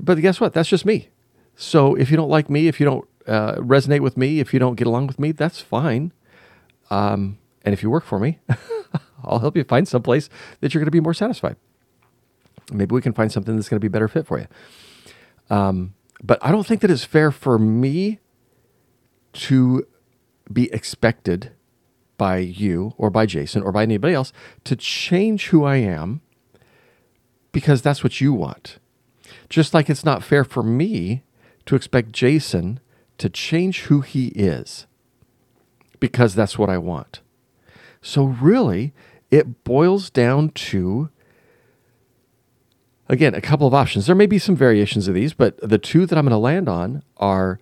but 0.00 0.20
guess 0.20 0.40
what? 0.40 0.52
That's 0.52 0.68
just 0.68 0.84
me. 0.84 1.08
So 1.54 1.94
if 1.94 2.10
you 2.10 2.16
don't 2.16 2.30
like 2.30 2.50
me, 2.50 2.66
if 2.68 2.80
you 2.80 2.86
don't 2.86 3.08
uh, 3.26 3.54
resonate 3.56 4.00
with 4.00 4.16
me, 4.16 4.40
if 4.40 4.52
you 4.52 4.58
don't 4.58 4.74
get 4.74 4.86
along 4.86 5.06
with 5.06 5.18
me, 5.18 5.32
that's 5.32 5.60
fine. 5.60 6.12
Um, 6.90 7.38
and 7.64 7.72
if 7.72 7.82
you 7.82 7.90
work 7.90 8.04
for 8.04 8.18
me, 8.18 8.38
I'll 9.24 9.38
help 9.38 9.56
you 9.56 9.64
find 9.64 9.86
some 9.86 10.02
place 10.02 10.28
that 10.60 10.74
you're 10.74 10.80
going 10.80 10.86
to 10.86 10.90
be 10.90 11.00
more 11.00 11.14
satisfied. 11.14 11.56
Maybe 12.72 12.94
we 12.94 13.02
can 13.02 13.12
find 13.12 13.30
something 13.30 13.54
that's 13.54 13.68
going 13.68 13.76
to 13.76 13.84
be 13.84 13.88
better 13.88 14.08
fit 14.08 14.26
for 14.26 14.38
you. 14.38 14.46
Um, 15.50 15.94
but 16.22 16.38
I 16.42 16.50
don't 16.50 16.66
think 16.66 16.80
that 16.80 16.90
it's 16.90 17.04
fair 17.04 17.30
for 17.30 17.58
me 17.58 18.18
to 19.32 19.86
be 20.52 20.72
expected 20.72 21.52
by 22.16 22.38
you 22.38 22.94
or 22.98 23.10
by 23.10 23.26
Jason 23.26 23.62
or 23.62 23.72
by 23.72 23.82
anybody 23.82 24.14
else 24.14 24.32
to 24.64 24.76
change 24.76 25.48
who 25.48 25.64
I 25.64 25.76
am 25.76 26.20
because 27.50 27.82
that's 27.82 28.04
what 28.04 28.20
you 28.20 28.32
want. 28.32 28.78
Just 29.48 29.74
like 29.74 29.90
it's 29.90 30.04
not 30.04 30.22
fair 30.22 30.44
for 30.44 30.62
me 30.62 31.22
to 31.66 31.76
expect 31.76 32.12
Jason 32.12 32.80
to 33.18 33.28
change 33.28 33.82
who 33.82 34.00
he 34.00 34.28
is 34.28 34.86
because 36.00 36.34
that's 36.34 36.58
what 36.58 36.70
I 36.70 36.78
want. 36.78 37.20
So, 38.00 38.24
really, 38.24 38.92
it 39.30 39.62
boils 39.62 40.10
down 40.10 40.50
to 40.50 41.10
again, 43.08 43.34
a 43.34 43.40
couple 43.40 43.66
of 43.66 43.74
options. 43.74 44.06
There 44.06 44.16
may 44.16 44.26
be 44.26 44.38
some 44.38 44.56
variations 44.56 45.06
of 45.06 45.14
these, 45.14 45.34
but 45.34 45.56
the 45.60 45.78
two 45.78 46.06
that 46.06 46.16
I'm 46.16 46.24
going 46.24 46.30
to 46.30 46.38
land 46.38 46.68
on 46.68 47.02
are 47.18 47.60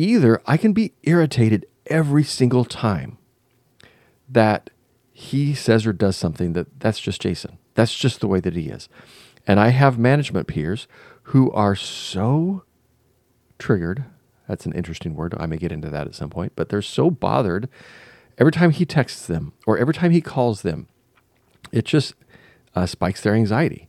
either 0.00 0.40
I 0.46 0.56
can 0.56 0.72
be 0.72 0.92
irritated 1.02 1.66
every 1.86 2.24
single 2.24 2.64
time 2.64 3.18
that 4.28 4.70
he 5.12 5.54
says 5.54 5.86
or 5.86 5.92
does 5.92 6.16
something 6.16 6.54
that 6.54 6.80
that's 6.80 7.00
just 7.00 7.20
Jason. 7.20 7.58
That's 7.74 7.94
just 7.94 8.20
the 8.20 8.28
way 8.28 8.40
that 8.40 8.56
he 8.56 8.68
is. 8.68 8.88
And 9.46 9.60
I 9.60 9.68
have 9.68 9.98
management 9.98 10.46
peers 10.46 10.88
who 11.24 11.50
are 11.52 11.74
so 11.76 12.64
triggered. 13.58 14.04
That's 14.48 14.66
an 14.66 14.72
interesting 14.72 15.14
word. 15.14 15.34
I 15.38 15.46
may 15.46 15.56
get 15.56 15.72
into 15.72 15.90
that 15.90 16.06
at 16.06 16.14
some 16.14 16.30
point, 16.30 16.52
but 16.56 16.68
they're 16.68 16.82
so 16.82 17.10
bothered 17.10 17.68
every 18.38 18.52
time 18.52 18.70
he 18.70 18.86
texts 18.86 19.26
them 19.26 19.52
or 19.66 19.78
every 19.78 19.94
time 19.94 20.10
he 20.10 20.20
calls 20.20 20.62
them. 20.62 20.88
It 21.72 21.84
just 21.84 22.14
uh, 22.74 22.86
spikes 22.86 23.22
their 23.22 23.34
anxiety. 23.34 23.88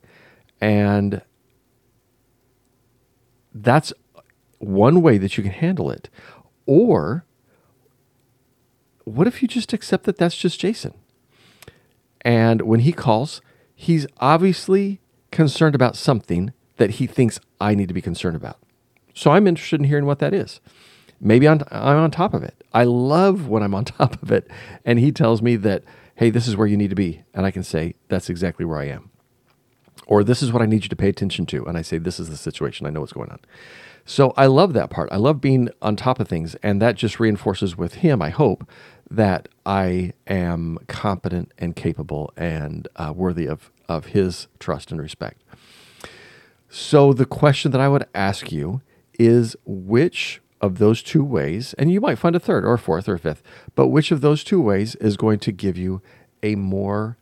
And 0.59 1.21
that's 3.53 3.93
one 4.61 5.01
way 5.01 5.17
that 5.17 5.37
you 5.37 5.43
can 5.43 5.51
handle 5.51 5.89
it. 5.91 6.09
Or 6.65 7.25
what 9.03 9.27
if 9.27 9.41
you 9.41 9.47
just 9.47 9.73
accept 9.73 10.05
that 10.05 10.17
that's 10.17 10.37
just 10.37 10.59
Jason? 10.59 10.93
And 12.21 12.61
when 12.61 12.81
he 12.81 12.91
calls, 12.91 13.41
he's 13.75 14.05
obviously 14.19 15.01
concerned 15.31 15.75
about 15.75 15.95
something 15.95 16.53
that 16.77 16.91
he 16.91 17.07
thinks 17.07 17.39
I 17.59 17.75
need 17.75 17.87
to 17.87 17.93
be 17.93 18.01
concerned 18.01 18.35
about. 18.35 18.57
So 19.13 19.31
I'm 19.31 19.47
interested 19.47 19.79
in 19.79 19.87
hearing 19.87 20.05
what 20.05 20.19
that 20.19 20.33
is. 20.33 20.61
Maybe 21.19 21.47
I'm, 21.47 21.61
on 21.71 22.11
top 22.11 22.33
of 22.33 22.43
it. 22.43 22.63
I 22.73 22.83
love 22.83 23.47
when 23.47 23.63
I'm 23.63 23.75
on 23.75 23.85
top 23.85 24.21
of 24.21 24.31
it. 24.31 24.49
And 24.85 24.99
he 24.99 25.11
tells 25.11 25.41
me 25.41 25.55
that, 25.57 25.83
hey, 26.15 26.29
this 26.29 26.47
is 26.47 26.55
where 26.55 26.67
you 26.67 26.77
need 26.77 26.89
to 26.89 26.95
be. 26.95 27.23
And 27.33 27.45
I 27.45 27.51
can 27.51 27.63
say, 27.63 27.95
that's 28.07 28.29
exactly 28.29 28.65
where 28.65 28.79
I 28.79 28.85
am 28.85 29.10
or 30.07 30.23
this 30.23 30.41
is 30.41 30.51
what 30.51 30.61
I 30.61 30.65
need 30.65 30.83
you 30.83 30.89
to 30.89 30.95
pay 30.95 31.09
attention 31.09 31.45
to. 31.47 31.65
And 31.65 31.77
I 31.77 31.81
say, 31.81 31.97
this 31.97 32.19
is 32.19 32.29
the 32.29 32.37
situation. 32.37 32.85
I 32.85 32.89
know 32.89 33.01
what's 33.01 33.13
going 33.13 33.29
on. 33.29 33.39
So 34.05 34.33
I 34.35 34.47
love 34.47 34.73
that 34.73 34.89
part. 34.89 35.09
I 35.11 35.17
love 35.17 35.39
being 35.39 35.69
on 35.81 35.95
top 35.95 36.19
of 36.19 36.27
things. 36.27 36.55
And 36.63 36.81
that 36.81 36.95
just 36.95 37.19
reinforces 37.19 37.77
with 37.77 37.95
him, 37.95 38.21
I 38.21 38.29
hope, 38.29 38.67
that 39.09 39.47
I 39.65 40.13
am 40.27 40.79
competent 40.87 41.51
and 41.57 41.75
capable 41.75 42.31
and 42.35 42.87
uh, 42.95 43.13
worthy 43.15 43.45
of, 43.45 43.71
of 43.87 44.07
his 44.07 44.47
trust 44.59 44.91
and 44.91 45.01
respect. 45.01 45.43
So 46.69 47.13
the 47.13 47.25
question 47.25 47.71
that 47.71 47.81
I 47.81 47.89
would 47.89 48.05
ask 48.15 48.51
you 48.51 48.81
is 49.19 49.55
which 49.65 50.41
of 50.61 50.77
those 50.77 51.03
two 51.03 51.23
ways, 51.23 51.73
and 51.77 51.91
you 51.91 51.99
might 51.99 52.17
find 52.17 52.35
a 52.35 52.39
third 52.39 52.63
or 52.63 52.73
a 52.73 52.79
fourth 52.79 53.09
or 53.09 53.15
a 53.15 53.19
fifth, 53.19 53.43
but 53.75 53.87
which 53.87 54.11
of 54.11 54.21
those 54.21 54.43
two 54.43 54.61
ways 54.61 54.95
is 54.95 55.17
going 55.17 55.39
to 55.39 55.51
give 55.51 55.77
you 55.77 56.01
a 56.41 56.55
more 56.55 57.17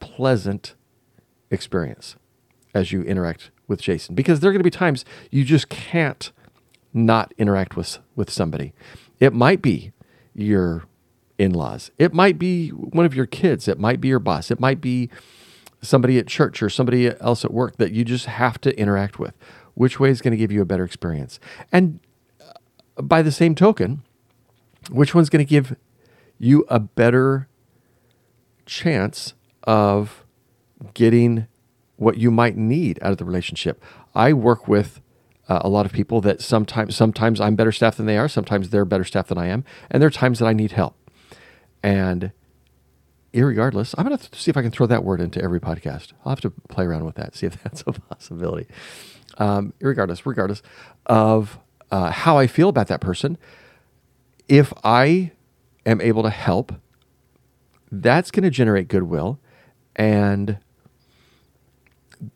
pleasant 0.00 0.74
experience 1.50 2.16
as 2.74 2.92
you 2.92 3.02
interact 3.02 3.50
with 3.66 3.80
Jason 3.80 4.14
because 4.14 4.40
there 4.40 4.50
are 4.50 4.52
going 4.52 4.60
to 4.60 4.64
be 4.64 4.70
times 4.70 5.04
you 5.30 5.44
just 5.44 5.68
can't 5.68 6.32
not 6.92 7.32
interact 7.38 7.76
with 7.76 7.98
with 8.16 8.30
somebody. 8.30 8.72
It 9.18 9.32
might 9.32 9.62
be 9.62 9.92
your 10.34 10.84
in-laws. 11.38 11.90
It 11.98 12.12
might 12.12 12.38
be 12.38 12.68
one 12.68 13.06
of 13.06 13.14
your 13.14 13.26
kids. 13.26 13.68
It 13.68 13.78
might 13.78 14.00
be 14.00 14.08
your 14.08 14.18
boss. 14.18 14.50
It 14.50 14.60
might 14.60 14.80
be 14.80 15.08
somebody 15.82 16.18
at 16.18 16.26
church 16.26 16.62
or 16.62 16.68
somebody 16.68 17.08
else 17.20 17.44
at 17.44 17.52
work 17.52 17.76
that 17.78 17.92
you 17.92 18.04
just 18.04 18.26
have 18.26 18.60
to 18.60 18.78
interact 18.78 19.18
with. 19.18 19.34
Which 19.74 19.98
way 19.98 20.10
is 20.10 20.20
going 20.20 20.32
to 20.32 20.36
give 20.36 20.52
you 20.52 20.60
a 20.60 20.66
better 20.66 20.84
experience? 20.84 21.40
And 21.72 22.00
uh, 22.40 23.02
by 23.02 23.22
the 23.22 23.32
same 23.32 23.54
token, 23.54 24.02
which 24.90 25.14
one's 25.14 25.30
going 25.30 25.44
to 25.44 25.48
give 25.48 25.76
you 26.38 26.64
a 26.68 26.78
better 26.78 27.48
chance 28.66 29.34
of 29.64 30.24
getting 30.94 31.46
what 31.96 32.16
you 32.16 32.30
might 32.30 32.56
need 32.56 32.98
out 33.02 33.12
of 33.12 33.18
the 33.18 33.24
relationship. 33.24 33.82
I 34.14 34.32
work 34.32 34.66
with 34.66 35.00
uh, 35.48 35.60
a 35.62 35.68
lot 35.68 35.84
of 35.84 35.92
people 35.92 36.20
that 36.22 36.40
sometimes 36.40 36.96
sometimes 36.96 37.40
I'm 37.40 37.56
better 37.56 37.72
staff 37.72 37.96
than 37.96 38.06
they 38.06 38.16
are, 38.16 38.28
sometimes 38.28 38.70
they're 38.70 38.84
better 38.84 39.04
staff 39.04 39.28
than 39.28 39.38
I 39.38 39.46
am, 39.46 39.64
and 39.90 40.00
there 40.00 40.06
are 40.06 40.10
times 40.10 40.38
that 40.38 40.46
I 40.46 40.52
need 40.52 40.72
help. 40.72 40.96
And 41.82 42.32
irregardless, 43.32 43.94
I'm 43.98 44.06
going 44.06 44.16
to 44.16 44.28
see 44.38 44.50
if 44.50 44.56
I 44.56 44.62
can 44.62 44.70
throw 44.70 44.86
that 44.86 45.04
word 45.04 45.20
into 45.20 45.42
every 45.42 45.60
podcast. 45.60 46.12
I'll 46.24 46.30
have 46.30 46.40
to 46.42 46.50
play 46.50 46.84
around 46.84 47.04
with 47.04 47.16
that, 47.16 47.34
see 47.36 47.46
if 47.46 47.62
that's 47.62 47.82
a 47.86 47.92
possibility. 47.92 48.66
Um, 49.38 49.72
irregardless, 49.80 50.24
regardless 50.24 50.62
of 51.06 51.58
uh, 51.90 52.10
how 52.10 52.38
I 52.38 52.46
feel 52.46 52.68
about 52.68 52.88
that 52.88 53.00
person, 53.00 53.38
if 54.48 54.72
I 54.84 55.32
am 55.86 56.00
able 56.00 56.22
to 56.22 56.30
help, 56.30 56.72
that's 57.90 58.30
going 58.30 58.42
to 58.44 58.50
generate 58.50 58.88
goodwill. 58.88 59.38
And 59.96 60.58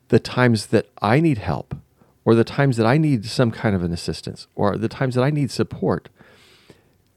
the 0.09 0.19
times 0.19 0.67
that 0.67 0.89
I 1.03 1.21
need 1.21 1.39
help, 1.39 1.77
or 2.25 2.35
the 2.35 2.45
times 2.45 2.77
that 2.77 2.87
I 2.87 2.99
need 2.99 3.25
some 3.27 3.51
kind 3.51 3.75
of 3.75 3.83
an 3.83 3.93
assistance, 3.93 4.47
or 4.55 4.77
the 4.77 4.89
times 4.89 5.15
that 5.15 5.23
I 5.23 5.31
need 5.31 5.51
support, 5.51 6.09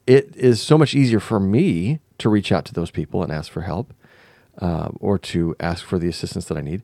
it 0.06 0.34
is 0.36 0.60
so 0.60 0.78
much 0.78 0.94
easier 0.94 1.20
for 1.20 1.38
me 1.38 2.00
to 2.18 2.28
reach 2.28 2.50
out 2.50 2.64
to 2.66 2.74
those 2.74 2.90
people 2.90 3.22
and 3.22 3.32
ask 3.32 3.50
for 3.50 3.62
help 3.62 3.92
uh, 4.58 4.88
or 5.00 5.18
to 5.18 5.54
ask 5.60 5.84
for 5.84 5.98
the 5.98 6.08
assistance 6.08 6.46
that 6.46 6.58
I 6.58 6.62
need. 6.62 6.82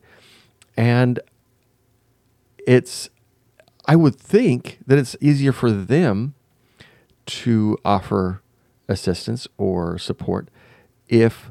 And 0.77 1.21
it's, 2.67 3.09
I 3.87 3.97
would 3.97 4.17
think 4.17 4.79
that 4.87 4.99
it's 4.99 5.17
easier 5.21 5.53
for 5.53 5.71
them 5.71 6.35
to 7.27 7.79
offer 7.85 8.43
assistance 8.89 9.49
or 9.57 9.99
support 9.99 10.49
if 11.09 11.51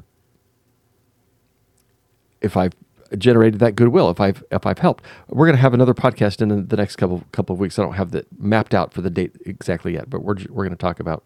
if 2.40 2.56
I've 2.56 2.74
generated 3.18 3.60
that 3.60 3.74
goodwill, 3.76 4.10
if 4.10 4.20
I've 4.20 4.44
if 4.50 4.66
I've 4.66 4.78
helped. 4.78 5.04
We're 5.28 5.46
going 5.46 5.56
to 5.56 5.62
have 5.62 5.74
another 5.74 5.94
podcast 5.94 6.40
in 6.42 6.68
the 6.68 6.76
next 6.76 6.96
couple 6.96 7.24
couple 7.32 7.54
of 7.54 7.60
weeks. 7.60 7.78
I 7.78 7.82
don't 7.82 7.94
have 7.94 8.10
that 8.12 8.26
mapped 8.40 8.74
out 8.74 8.92
for 8.92 9.00
the 9.00 9.10
date 9.10 9.36
exactly 9.46 9.94
yet, 9.94 10.10
but 10.10 10.22
we're 10.22 10.36
we're 10.50 10.64
going 10.64 10.70
to 10.70 10.76
talk 10.76 11.00
about 11.00 11.24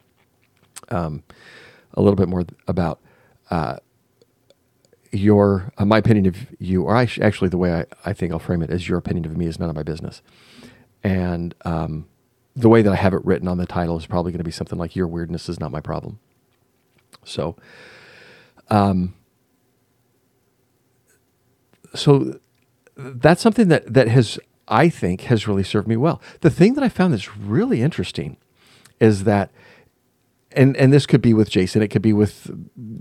um, 0.90 1.22
a 1.94 2.02
little 2.02 2.16
bit 2.16 2.28
more 2.28 2.44
about 2.66 3.00
uh, 3.50 3.76
your 5.12 5.72
uh, 5.78 5.84
my 5.84 5.98
opinion 5.98 6.26
of 6.26 6.36
you, 6.58 6.82
or 6.84 6.96
I 6.96 7.06
sh- 7.06 7.20
actually 7.20 7.48
the 7.48 7.58
way 7.58 7.72
I, 7.72 7.86
I 8.04 8.12
think 8.12 8.32
I'll 8.32 8.38
frame 8.38 8.62
it 8.62 8.70
is 8.70 8.88
your 8.88 8.98
opinion 8.98 9.24
of 9.26 9.36
me 9.36 9.46
is 9.46 9.58
none 9.58 9.70
of 9.70 9.76
my 9.76 9.82
business, 9.82 10.22
and 11.02 11.54
um, 11.64 12.06
the 12.54 12.68
way 12.68 12.82
that 12.82 12.92
I 12.92 12.96
have 12.96 13.14
it 13.14 13.24
written 13.24 13.48
on 13.48 13.58
the 13.58 13.66
title 13.66 13.96
is 13.96 14.06
probably 14.06 14.32
going 14.32 14.38
to 14.38 14.44
be 14.44 14.50
something 14.50 14.78
like 14.78 14.96
your 14.96 15.06
weirdness 15.06 15.48
is 15.48 15.60
not 15.60 15.70
my 15.70 15.80
problem. 15.80 16.18
So, 17.24 17.56
um, 18.68 19.14
so 21.94 22.38
that's 22.96 23.40
something 23.40 23.68
that 23.68 23.92
that 23.92 24.08
has 24.08 24.38
I 24.66 24.88
think 24.88 25.22
has 25.22 25.48
really 25.48 25.62
served 25.62 25.88
me 25.88 25.96
well. 25.96 26.20
The 26.40 26.50
thing 26.50 26.74
that 26.74 26.84
I 26.84 26.88
found 26.88 27.12
that's 27.12 27.36
really 27.36 27.82
interesting 27.82 28.36
is 29.00 29.24
that 29.24 29.50
and 30.52 30.76
and 30.76 30.92
this 30.92 31.06
could 31.06 31.22
be 31.22 31.34
with 31.34 31.50
Jason. 31.50 31.82
It 31.82 31.88
could 31.88 32.02
be 32.02 32.12
with 32.12 32.50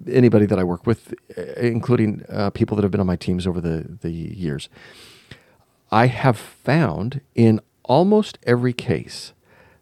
anybody 0.08 0.46
that 0.46 0.60
I 0.60 0.64
work 0.64 0.86
with, 0.86 1.14
uh, 1.38 1.42
including 1.58 2.24
uh, 2.30 2.50
people 2.52 2.76
that 2.76 2.84
have 2.84 2.92
been 2.92 3.02
on 3.02 3.08
my 3.08 3.16
teams 3.16 3.48
over 3.48 3.62
the 3.62 3.98
the 4.02 4.12
years. 4.12 4.70
I 5.92 6.08
have 6.08 6.38
found 6.38 7.22
in 7.34 7.62
almost 7.84 8.38
every 8.44 8.74
case 8.74 9.34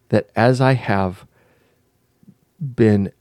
that 0.08 0.30
as 0.36 0.60
I 0.60 0.74
have 0.74 1.26
been 2.60 3.12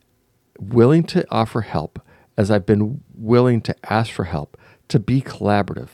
willing 0.60 1.04
to 1.04 1.26
offer 1.32 1.62
help, 1.62 2.00
as 2.38 2.52
I've 2.52 2.66
been 2.66 3.02
willing 3.14 3.62
to 3.62 3.76
ask 3.92 4.12
for 4.12 4.26
help, 4.26 4.58
to 4.90 5.00
be 5.00 5.22
collaborative, 5.22 5.90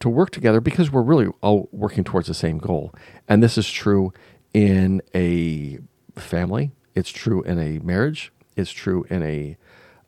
to 0.00 0.08
work 0.08 0.30
together 0.30 0.60
because 0.60 0.90
we're 0.90 1.02
really 1.02 1.28
all 1.40 1.68
working 1.72 2.04
towards 2.04 2.28
the 2.28 2.34
same 2.34 2.58
goal. 2.58 2.94
And 3.28 3.42
this 3.42 3.58
is 3.58 3.70
true 3.70 4.12
in 4.52 5.02
a 5.14 5.78
family, 6.16 6.72
it's 6.94 7.10
true 7.10 7.42
in 7.42 7.58
a 7.58 7.78
marriage. 7.78 8.32
It's 8.56 8.72
true 8.72 9.04
in 9.08 9.22
a 9.22 9.56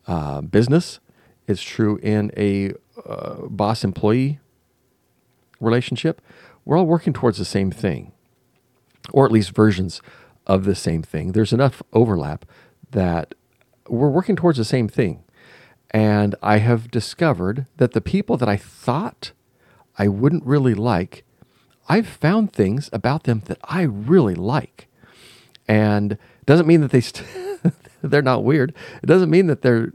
uh, 0.07 0.43
business. 0.43 1.01
It's 1.47 1.63
true 1.63 1.97
in 2.03 2.31
a 2.37 2.73
uh, 3.07 3.47
boss 3.49 3.85
employee 3.85 4.41
relationship. 5.61 6.21
We're 6.65 6.79
all 6.79 6.87
working 6.87 7.13
towards 7.13 7.39
the 7.39 7.45
same 7.45 7.71
thing, 7.71 8.13
or 9.13 9.25
at 9.25 9.33
least 9.33 9.55
versions 9.55 10.01
of 10.47 10.65
the 10.65 10.75
same 10.75 11.03
thing. 11.03 11.33
There's 11.33 11.53
enough 11.53 11.83
overlap 11.93 12.45
that 12.91 13.35
we're 13.89 14.11
working 14.11 14.37
towards 14.37 14.59
the 14.59 14.65
same 14.65 14.89
thing. 14.89 15.25
And 15.93 16.35
I 16.43 16.59
have 16.59 16.91
discovered 16.91 17.67
that 17.77 17.93
the 17.93 18.01
people 18.01 18.37
that 18.39 18.49
I 18.49 18.57
thought 18.57 19.33
I 19.99 20.09
wouldn't 20.09 20.45
really 20.45 20.75
like, 20.75 21.25
I've 21.89 22.07
found 22.07 22.53
things 22.53 22.89
about 22.93 23.25
them 23.25 23.43
that 23.47 23.59
I 23.65 23.83
really 23.83 24.35
like. 24.35 24.89
And 25.69 26.17
doesn't 26.47 26.67
mean 26.67 26.81
that 26.81 26.91
they 26.91 27.01
st- 27.01 27.27
they're 28.03 28.23
not 28.23 28.45
weird. 28.45 28.75
It 29.03 29.07
doesn't 29.07 29.31
mean 29.31 29.47
that 29.47 29.63
they're 29.63 29.93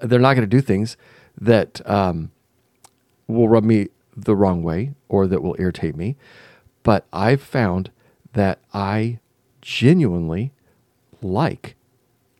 they're 0.00 0.18
not 0.18 0.34
going 0.34 0.48
to 0.48 0.56
do 0.56 0.60
things 0.60 0.96
that 1.40 1.80
um, 1.88 2.30
will 3.26 3.48
rub 3.48 3.64
me 3.64 3.88
the 4.14 4.36
wrong 4.36 4.62
way 4.62 4.92
or 5.08 5.26
that 5.26 5.42
will 5.42 5.56
irritate 5.58 5.96
me. 5.96 6.16
But 6.82 7.06
I've 7.12 7.40
found 7.40 7.90
that 8.34 8.58
I 8.74 9.18
genuinely 9.62 10.52
like 11.22 11.76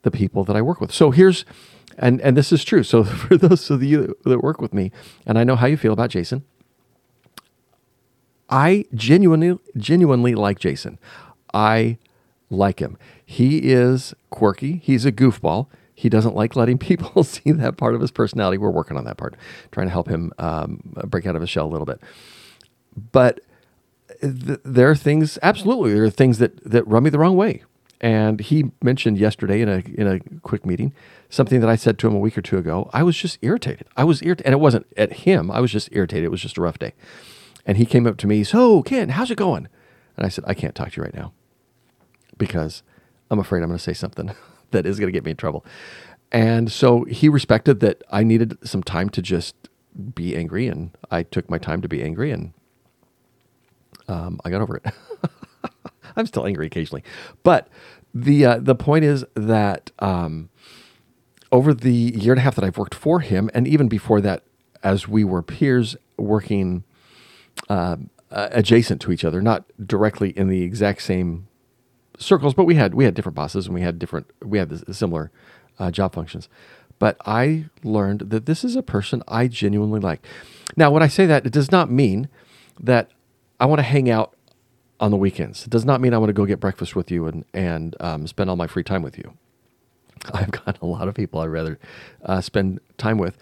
the 0.02 0.11
people 0.11 0.44
that 0.44 0.57
I 0.57 0.62
work 0.62 0.81
with. 0.81 0.92
So 0.92 1.11
here's 1.11 1.44
and 1.98 2.20
and 2.20 2.37
this 2.37 2.52
is 2.52 2.64
true. 2.64 2.83
So 2.83 3.05
for 3.22 3.37
those 3.37 3.70
of 3.70 3.83
you 3.83 4.16
that 4.24 4.40
work 4.40 4.61
with 4.61 4.72
me, 4.72 4.90
and 5.26 5.38
I 5.38 5.44
know 5.44 5.57
how 5.57 5.66
you 5.66 5.76
feel 5.76 5.92
about 5.92 6.11
Jason, 6.11 6.44
I 8.48 8.85
genuinely 8.94 9.59
genuinely 9.76 10.35
like 10.35 10.59
Jason. 10.59 10.98
I 11.55 11.98
like 12.50 12.81
him. 12.81 12.98
He 13.24 13.59
is 13.59 14.14
quirky. 14.31 14.81
He's 14.83 15.05
a 15.07 15.12
goofball. 15.12 15.68
He 15.94 16.09
doesn't 16.09 16.35
like 16.35 16.57
letting 16.57 16.78
people 16.90 17.24
see 17.24 17.52
that 17.52 17.76
part 17.76 17.94
of 17.94 18.00
his 18.00 18.11
personality. 18.11 18.59
We're 18.59 18.70
working 18.70 18.96
on 18.96 19.05
that 19.05 19.16
part, 19.16 19.35
trying 19.70 19.87
to 19.87 19.92
help 19.92 20.09
him 20.09 20.33
um, 20.38 20.81
break 21.07 21.26
out 21.26 21.35
of 21.35 21.40
his 21.40 21.50
shell 21.50 21.66
a 21.66 21.72
little 21.72 21.87
bit. 21.87 22.00
But 23.12 23.40
th- 24.20 24.61
there 24.64 24.90
are 24.90 24.96
things, 24.96 25.38
absolutely, 25.42 25.94
there 25.94 26.05
are 26.05 26.11
things 26.11 26.38
that 26.38 26.62
that 26.64 26.87
rub 26.87 27.02
me 27.02 27.11
the 27.11 27.18
wrong 27.18 27.37
way. 27.37 27.62
And 28.03 28.41
he 28.41 28.73
mentioned 28.83 29.17
yesterday 29.17 29.61
in 29.61 29.69
a 29.69 29.83
in 29.95 30.07
a 30.09 30.19
quick 30.41 30.67
meeting 30.67 30.93
something 31.31 31.61
that 31.61 31.71
I 31.71 31.77
said 31.77 31.99
to 31.99 32.07
him 32.07 32.15
a 32.15 32.19
week 32.19 32.37
or 32.37 32.43
two 32.43 32.59
ago. 32.59 32.91
I 32.93 33.03
was 33.03 33.17
just 33.17 33.38
irritated. 33.41 33.87
I 33.97 34.05
was 34.05 34.23
irritated, 34.23 34.47
and 34.47 34.53
it 34.53 34.61
wasn't 34.61 34.87
at 34.97 35.12
him. 35.12 35.51
I 35.51 35.61
was 35.61 35.73
just 35.73 35.88
irritated. 35.93 36.25
It 36.25 36.31
was 36.31 36.43
just 36.43 36.59
a 36.59 36.61
rough 36.61 36.79
day. 36.79 36.93
And 37.65 37.79
he 37.79 37.87
came 37.87 38.07
up 38.07 38.19
to 38.19 38.27
me, 38.27 38.45
so 38.45 38.83
Ken, 38.83 39.11
how's 39.11 39.31
it 39.31 39.38
going? 39.38 39.69
And 40.17 40.27
I 40.27 40.29
said, 40.29 40.45
I 40.47 40.55
can't 40.55 40.75
talk 40.75 40.93
to 40.93 40.97
you 40.99 41.05
right 41.05 41.15
now 41.15 41.33
because 42.37 42.83
I'm 43.31 43.38
afraid 43.38 43.62
I'm 43.62 43.69
going 43.69 43.79
to 43.79 43.83
say 43.83 43.95
something 43.95 44.33
that 44.73 44.85
is 44.85 44.99
going 44.99 45.09
to 45.09 45.12
get 45.12 45.25
me 45.25 45.31
in 45.31 45.37
trouble. 45.37 45.65
And 46.31 46.73
so 46.73 47.05
he 47.05 47.29
respected 47.29 47.81
that 47.81 48.03
I 48.11 48.25
needed 48.25 48.59
some 48.67 48.83
time 48.83 49.09
to 49.11 49.23
just 49.23 49.55
be 50.15 50.37
angry, 50.37 50.67
and 50.67 50.91
I 51.11 51.23
took 51.23 51.49
my 51.49 51.59
time 51.59 51.83
to 51.83 51.88
be 51.88 52.03
angry, 52.03 52.31
and 52.31 52.53
um, 54.09 54.41
I 54.45 54.51
got 54.51 54.62
over 54.62 54.77
it. 54.77 54.87
I'm 56.16 56.27
still 56.27 56.46
angry 56.46 56.66
occasionally, 56.66 57.03
but 57.42 57.68
the 58.14 58.44
uh, 58.44 58.59
the 58.59 58.75
point 58.75 59.05
is 59.05 59.25
that 59.35 59.90
um, 59.98 60.51
over 61.51 61.72
the 61.75 61.92
year 61.92 62.33
and 62.33 62.38
a 62.38 62.42
half 62.42 62.55
that 62.57 62.64
I've 62.64 62.79
worked 62.79 62.94
for 62.94 63.20
him, 63.20 63.51
and 63.55 63.66
even 63.66 63.88
before 63.88 64.20
that, 64.20 64.44
as 64.83 65.09
we 65.09 65.25
were 65.25 65.42
peers 65.42 65.96
working 66.16 66.85
uh, 67.68 67.96
adjacent 68.31 69.01
to 69.03 69.12
each 69.12 69.25
other, 69.25 69.42
not 69.42 69.64
directly 69.85 70.31
in 70.31 70.48
the 70.48 70.62
exact 70.62 71.03
same 71.03 71.46
circles, 72.18 72.55
but 72.55 72.64
we 72.64 72.75
had 72.75 72.94
we 72.94 73.05
had 73.05 73.14
different 73.14 73.37
bosses 73.37 73.66
and 73.66 73.75
we 73.75 73.83
had 73.83 73.98
different 73.98 74.31
we 74.42 74.59
had 74.59 74.94
similar 74.94 75.31
uh, 75.79 75.90
job 75.90 76.14
functions. 76.14 76.48
But 76.98 77.16
I 77.27 77.66
learned 77.83 78.31
that 78.31 78.46
this 78.46 78.62
is 78.62 78.77
a 78.77 78.83
person 78.83 79.22
I 79.27 79.48
genuinely 79.48 80.01
like. 80.01 80.25
Now, 80.77 80.90
when 80.90 81.03
I 81.03 81.09
say 81.09 81.27
that, 81.27 81.44
it 81.44 81.53
does 81.53 81.72
not 81.72 81.90
mean 81.90 82.29
that 82.79 83.11
I 83.59 83.66
want 83.66 83.81
to 83.81 83.85
hang 83.85 84.09
out 84.09 84.35
on 85.03 85.11
the 85.11 85.19
weekends. 85.19 85.65
It 85.65 85.71
does 85.71 85.85
not 85.85 86.01
mean 86.01 86.15
I 86.15 86.19
want 86.19 86.31
to 86.31 86.35
go 86.35 86.47
get 86.47 86.61
breakfast 86.61 86.97
with 86.97 87.11
you 87.11 87.27
and 87.27 87.45
and 87.53 87.95
um, 88.01 88.27
spend 88.27 88.49
all 88.49 88.57
my 88.57 88.67
free 88.67 88.85
time 88.85 89.03
with 89.03 89.19
you. 89.19 89.35
I've 90.33 90.53
got 90.53 90.81
a 90.81 90.87
lot 90.87 91.09
of 91.09 91.15
people 91.15 91.41
I'd 91.41 91.47
rather 91.47 91.79
uh, 92.25 92.41
spend 92.41 92.81
time 92.97 93.19
with 93.19 93.37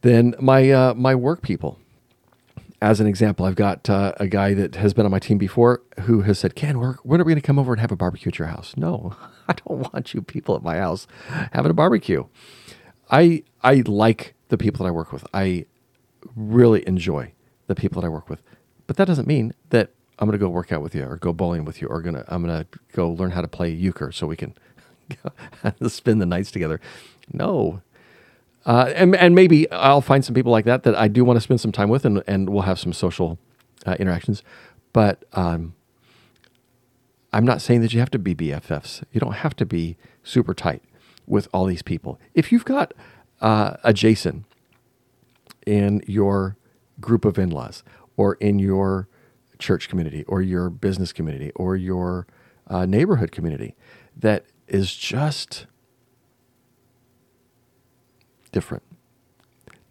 than 0.00 0.34
my 0.38 0.70
uh, 0.70 0.94
my 0.94 1.16
work 1.16 1.42
people 1.42 1.78
as 2.82 2.98
an 2.98 3.06
example, 3.06 3.46
I've 3.46 3.54
got 3.54 3.88
uh, 3.88 4.12
a 4.16 4.26
guy 4.26 4.54
that 4.54 4.74
has 4.74 4.92
been 4.92 5.04
on 5.04 5.12
my 5.12 5.20
team 5.20 5.38
before 5.38 5.82
who 6.00 6.22
has 6.22 6.40
said, 6.40 6.56
Ken, 6.56 6.74
when 6.74 7.20
are 7.20 7.24
we 7.24 7.30
going 7.30 7.40
to 7.40 7.46
come 7.46 7.58
over 7.58 7.72
and 7.72 7.80
have 7.80 7.92
a 7.92 7.96
barbecue 7.96 8.28
at 8.30 8.40
your 8.40 8.48
house? 8.48 8.74
No, 8.76 9.14
I 9.48 9.52
don't 9.52 9.92
want 9.92 10.12
you 10.12 10.20
people 10.20 10.56
at 10.56 10.64
my 10.64 10.78
house 10.78 11.06
having 11.52 11.70
a 11.70 11.74
barbecue. 11.74 12.24
I, 13.08 13.44
I 13.62 13.84
like 13.86 14.34
the 14.48 14.58
people 14.58 14.82
that 14.82 14.88
I 14.88 14.90
work 14.90 15.12
with. 15.12 15.24
I 15.32 15.66
really 16.34 16.86
enjoy 16.88 17.32
the 17.68 17.76
people 17.76 18.02
that 18.02 18.06
I 18.06 18.10
work 18.10 18.28
with. 18.28 18.42
But 18.88 18.96
that 18.96 19.04
doesn't 19.04 19.28
mean 19.28 19.54
that 19.70 19.90
I'm 20.18 20.30
to 20.30 20.38
go 20.38 20.48
work 20.48 20.72
out 20.72 20.82
with 20.82 20.94
you 20.94 21.04
or 21.04 21.16
go 21.16 21.32
bowling 21.32 21.64
with 21.64 21.82
you 21.82 21.88
or 21.88 22.02
gonna, 22.02 22.24
I'm 22.28 22.44
to 22.46 22.66
go 22.92 23.10
learn 23.10 23.32
how 23.32 23.40
to 23.42 23.48
play 23.48 23.70
euchre 23.70 24.12
so 24.12 24.26
we 24.26 24.36
can 24.36 24.54
spend 25.88 26.20
the 26.20 26.26
nights 26.26 26.50
together. 26.50 26.80
No, 27.32 27.82
uh, 28.66 28.92
and, 28.94 29.16
and 29.16 29.34
maybe 29.34 29.70
I'll 29.72 30.00
find 30.02 30.24
some 30.24 30.34
people 30.34 30.52
like 30.52 30.64
that 30.66 30.84
that 30.84 30.94
I 30.96 31.08
do 31.08 31.24
want 31.24 31.36
to 31.36 31.40
spend 31.40 31.60
some 31.60 31.72
time 31.72 31.88
with, 31.88 32.04
and, 32.04 32.22
and 32.28 32.50
we'll 32.50 32.62
have 32.62 32.78
some 32.78 32.92
social 32.92 33.38
uh, 33.86 33.96
interactions. 33.98 34.42
But 34.92 35.24
um, 35.32 35.74
I'm 37.32 37.44
not 37.44 37.62
saying 37.62 37.80
that 37.82 37.92
you 37.92 38.00
have 38.00 38.10
to 38.10 38.18
be 38.18 38.34
BFFs. 38.34 39.02
You 39.12 39.20
don't 39.20 39.34
have 39.34 39.56
to 39.56 39.66
be 39.66 39.96
super 40.22 40.54
tight. 40.54 40.82
with 41.26 41.48
all 41.52 41.66
these 41.66 41.82
people. 41.82 42.20
If 42.34 42.52
you've 42.52 42.64
got 42.64 42.92
uh, 43.40 43.76
a 43.84 43.92
Jason 43.92 44.44
in 45.66 46.02
your 46.06 46.56
group 47.00 47.24
of 47.24 47.38
in 47.38 47.50
laws 47.50 47.82
or 48.16 48.34
in 48.34 48.58
your 48.58 49.08
church 49.62 49.88
community 49.88 50.24
or 50.24 50.42
your 50.42 50.68
business 50.68 51.12
community 51.12 51.50
or 51.54 51.76
your 51.76 52.26
uh, 52.68 52.84
neighborhood 52.84 53.32
community 53.32 53.74
that 54.16 54.44
is 54.68 54.94
just 54.94 55.66
different, 58.50 58.82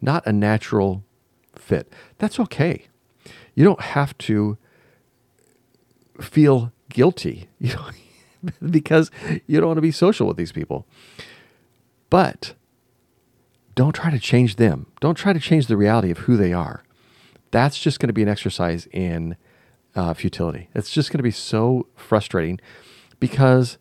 not 0.00 0.24
a 0.26 0.32
natural 0.32 1.02
fit, 1.56 1.92
that's 2.18 2.38
okay. 2.38 2.86
You 3.54 3.64
don't 3.64 3.80
have 3.80 4.16
to 4.18 4.56
feel 6.20 6.72
guilty, 6.88 7.48
you 7.58 7.74
know, 7.74 7.90
because 8.70 9.10
you 9.46 9.58
don't 9.58 9.68
want 9.68 9.78
to 9.78 9.82
be 9.82 9.90
social 9.90 10.26
with 10.26 10.36
these 10.36 10.52
people. 10.52 10.86
But 12.10 12.54
don't 13.74 13.94
try 13.94 14.10
to 14.10 14.18
change 14.18 14.56
them. 14.56 14.86
Don't 15.00 15.14
try 15.14 15.32
to 15.32 15.40
change 15.40 15.66
the 15.66 15.76
reality 15.76 16.10
of 16.10 16.18
who 16.18 16.36
they 16.36 16.52
are. 16.52 16.82
That's 17.50 17.78
just 17.78 18.00
going 18.00 18.08
to 18.08 18.12
be 18.12 18.22
an 18.22 18.28
exercise 18.28 18.86
in 18.92 19.36
uh, 19.94 20.14
futility. 20.14 20.68
It's 20.74 20.90
just 20.90 21.10
going 21.10 21.18
to 21.18 21.22
be 21.22 21.30
so 21.30 21.86
frustrating 21.96 22.60
because 23.20 23.78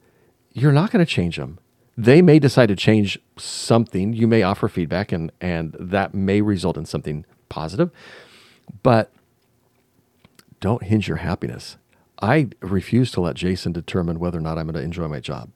you're 0.54 0.72
not 0.72 0.92
going 0.92 1.04
to 1.06 1.12
change 1.12 1.38
them. 1.38 1.60
They 1.98 2.22
may 2.22 2.40
decide 2.40 2.68
to 2.68 2.76
change 2.76 3.20
something. 3.38 4.14
You 4.14 4.28
may 4.28 4.44
offer 4.44 4.68
feedback, 4.68 5.12
and 5.12 5.32
and 5.42 5.76
that 5.80 6.14
may 6.14 6.42
result 6.42 6.78
in 6.78 6.86
something 6.86 7.26
positive. 7.50 7.92
But 8.82 9.12
don't 10.60 10.84
hinge 10.84 11.08
your 11.08 11.18
happiness. 11.18 11.78
I 12.22 12.50
refuse 12.62 13.12
to 13.12 13.22
let 13.22 13.36
Jason 13.36 13.72
determine 13.72 14.20
whether 14.20 14.38
or 14.38 14.42
not 14.42 14.58
I'm 14.58 14.68
going 14.68 14.76
to 14.76 14.82
enjoy 14.82 15.08
my 15.08 15.20
job. 15.20 15.50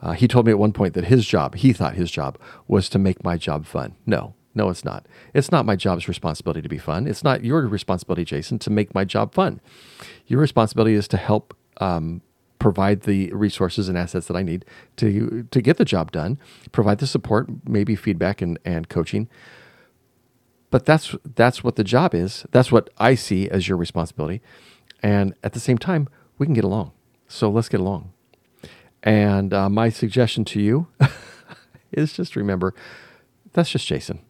Uh, 0.00 0.12
he 0.12 0.28
told 0.28 0.46
me 0.46 0.52
at 0.52 0.58
one 0.58 0.72
point 0.72 0.94
that 0.94 1.06
his 1.06 1.26
job, 1.26 1.56
he 1.56 1.72
thought 1.72 1.94
his 1.94 2.10
job 2.10 2.38
was 2.68 2.88
to 2.90 2.98
make 2.98 3.24
my 3.24 3.36
job 3.36 3.66
fun. 3.66 3.96
No, 4.06 4.34
no, 4.56 4.70
it's 4.70 4.84
not. 4.84 5.06
It's 5.34 5.52
not 5.52 5.66
my 5.66 5.76
job's 5.76 6.08
responsibility 6.08 6.62
to 6.62 6.68
be 6.68 6.78
fun. 6.78 7.06
It's 7.06 7.22
not 7.22 7.44
your 7.44 7.66
responsibility, 7.68 8.24
Jason, 8.24 8.58
to 8.60 8.70
make 8.70 8.94
my 8.94 9.04
job 9.04 9.34
fun. 9.34 9.60
Your 10.26 10.40
responsibility 10.40 10.94
is 10.94 11.06
to 11.08 11.18
help 11.18 11.54
um, 11.76 12.22
provide 12.58 13.02
the 13.02 13.30
resources 13.32 13.88
and 13.88 13.98
assets 13.98 14.26
that 14.28 14.36
I 14.36 14.42
need 14.42 14.64
to 14.96 15.46
to 15.50 15.60
get 15.60 15.76
the 15.76 15.84
job 15.84 16.10
done, 16.10 16.38
provide 16.72 16.98
the 16.98 17.06
support, 17.06 17.48
maybe 17.68 17.94
feedback 17.94 18.40
and, 18.40 18.58
and 18.64 18.88
coaching. 18.88 19.28
But 20.70 20.86
that's 20.86 21.14
that's 21.34 21.62
what 21.62 21.76
the 21.76 21.84
job 21.84 22.14
is. 22.14 22.46
That's 22.50 22.72
what 22.72 22.88
I 22.98 23.14
see 23.14 23.50
as 23.50 23.68
your 23.68 23.76
responsibility. 23.76 24.40
And 25.02 25.34
at 25.44 25.52
the 25.52 25.60
same 25.60 25.76
time, 25.78 26.08
we 26.38 26.46
can 26.46 26.54
get 26.54 26.64
along. 26.64 26.92
So 27.28 27.50
let's 27.50 27.68
get 27.68 27.80
along. 27.80 28.12
And 29.02 29.52
uh, 29.52 29.68
my 29.68 29.90
suggestion 29.90 30.44
to 30.46 30.60
you 30.60 30.88
is 31.92 32.14
just 32.14 32.36
remember 32.36 32.74
that's 33.52 33.70
just 33.70 33.86
Jason. 33.86 34.20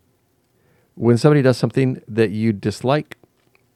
When 0.97 1.19
somebody 1.19 1.43
does 1.43 1.57
something 1.57 2.03
that 2.09 2.31
you 2.31 2.53
dislike, 2.53 3.19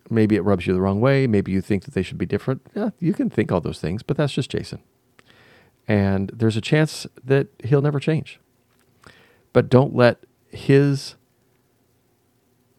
maybe 0.08 0.36
it 0.36 0.40
rubs 0.40 0.66
you 0.66 0.72
the 0.72 0.80
wrong 0.80 1.00
way, 1.00 1.26
maybe 1.26 1.52
you 1.52 1.60
think 1.60 1.84
that 1.84 1.94
they 1.94 2.02
should 2.02 2.18
be 2.18 2.26
different. 2.26 2.66
Yeah, 2.74 2.90
you 2.98 3.12
can 3.12 3.30
think 3.30 3.52
all 3.52 3.60
those 3.60 3.78
things, 3.78 4.02
but 4.02 4.16
that's 4.16 4.32
just 4.32 4.50
Jason. 4.50 4.82
And 5.86 6.30
there's 6.34 6.56
a 6.56 6.60
chance 6.60 7.06
that 7.22 7.48
he'll 7.62 7.82
never 7.82 8.00
change. 8.00 8.40
But 9.52 9.68
don't 9.68 9.94
let 9.94 10.24
his 10.48 11.16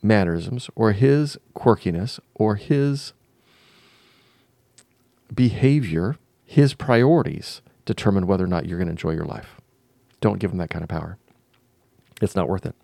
mannerisms 0.01 0.69
or 0.75 0.91
his 0.93 1.38
quirkiness 1.56 2.19
or 2.34 2.56
his 2.56 3.13
behavior, 5.34 6.17
his 6.45 6.73
priorities 6.73 7.62
determine 7.86 8.25
whether 8.25 8.43
or 8.43 8.47
not 8.47 8.65
you're 8.65 8.77
going 8.77 8.88
to 8.88 8.91
enjoy 8.91 9.12
your 9.12 9.25
life. 9.25 9.62
Don't 10.19 10.39
give 10.39 10.51
him 10.51 10.58
that 10.58 10.69
kind 10.69 10.84
of 10.84 10.89
power. 10.89 11.17
It's 12.21 12.36
not 12.36 12.49
worth 12.49 12.65
it. 12.65 12.75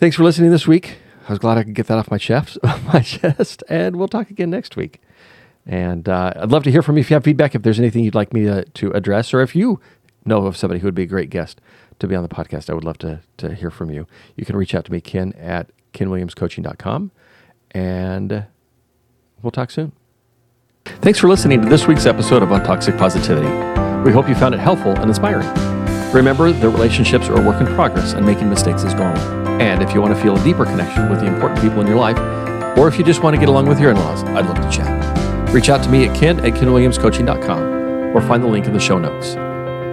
Thanks 0.00 0.16
for 0.16 0.24
listening 0.24 0.50
this 0.50 0.66
week. 0.66 0.96
I 1.28 1.32
was 1.32 1.38
glad 1.38 1.58
I 1.58 1.62
could 1.62 1.74
get 1.74 1.86
that 1.88 1.98
off 1.98 2.10
my 2.10 2.16
chest, 2.16 2.56
my 2.86 3.00
chest, 3.00 3.62
and 3.68 3.96
we'll 3.96 4.08
talk 4.08 4.30
again 4.30 4.48
next 4.48 4.74
week. 4.74 5.02
And 5.66 6.08
uh, 6.08 6.32
I'd 6.36 6.50
love 6.50 6.64
to 6.64 6.70
hear 6.70 6.80
from 6.80 6.96
you 6.96 7.02
if 7.02 7.10
you 7.10 7.14
have 7.16 7.24
feedback, 7.24 7.54
if 7.54 7.60
there's 7.60 7.78
anything 7.78 8.02
you'd 8.02 8.14
like 8.14 8.32
me 8.32 8.44
to, 8.44 8.64
to 8.64 8.92
address, 8.92 9.34
or 9.34 9.42
if 9.42 9.54
you 9.54 9.78
know 10.24 10.46
of 10.46 10.56
somebody 10.56 10.80
who 10.80 10.86
would 10.86 10.94
be 10.94 11.02
a 11.02 11.06
great 11.06 11.28
guest 11.28 11.60
to 11.98 12.06
be 12.06 12.16
on 12.16 12.22
the 12.22 12.30
podcast. 12.30 12.70
I 12.70 12.72
would 12.72 12.82
love 12.82 12.96
to, 12.98 13.20
to 13.36 13.54
hear 13.54 13.70
from 13.70 13.90
you. 13.90 14.06
You 14.36 14.46
can 14.46 14.56
reach 14.56 14.74
out 14.74 14.86
to 14.86 14.92
me, 14.92 15.02
Ken, 15.02 15.34
at 15.34 15.68
kenwilliamscoaching.com, 15.92 17.10
and 17.72 18.46
we'll 19.42 19.50
talk 19.50 19.70
soon. 19.70 19.92
Thanks 20.86 21.18
for 21.18 21.28
listening 21.28 21.60
to 21.60 21.68
this 21.68 21.86
week's 21.86 22.06
episode 22.06 22.42
of 22.42 22.48
Untoxic 22.48 22.98
Positivity. 22.98 23.50
We 24.02 24.12
hope 24.12 24.30
you 24.30 24.34
found 24.34 24.54
it 24.54 24.60
helpful 24.60 24.92
and 24.92 25.10
inspiring. 25.10 25.46
Remember 26.14 26.50
that 26.50 26.70
relationships 26.70 27.28
are 27.28 27.38
a 27.38 27.46
work 27.46 27.60
in 27.60 27.66
progress 27.74 28.14
and 28.14 28.24
making 28.24 28.48
mistakes 28.48 28.82
is 28.82 28.94
normal. 28.94 29.39
And 29.60 29.82
if 29.82 29.94
you 29.94 30.00
want 30.00 30.14
to 30.14 30.22
feel 30.22 30.36
a 30.36 30.42
deeper 30.42 30.64
connection 30.64 31.10
with 31.10 31.20
the 31.20 31.26
important 31.26 31.60
people 31.60 31.80
in 31.80 31.86
your 31.86 31.98
life, 31.98 32.18
or 32.78 32.88
if 32.88 32.98
you 32.98 33.04
just 33.04 33.22
want 33.22 33.34
to 33.34 33.40
get 33.40 33.48
along 33.48 33.66
with 33.66 33.78
your 33.78 33.90
in 33.90 33.96
laws, 33.96 34.24
I'd 34.24 34.46
love 34.46 34.56
to 34.56 34.70
chat. 34.70 35.54
Reach 35.54 35.68
out 35.68 35.82
to 35.84 35.90
me 35.90 36.06
at 36.06 36.16
ken 36.16 36.40
at 36.40 36.54
kenwilliamscoaching.com 36.54 38.16
or 38.16 38.20
find 38.22 38.42
the 38.42 38.48
link 38.48 38.66
in 38.66 38.72
the 38.72 38.80
show 38.80 38.98
notes. 38.98 39.34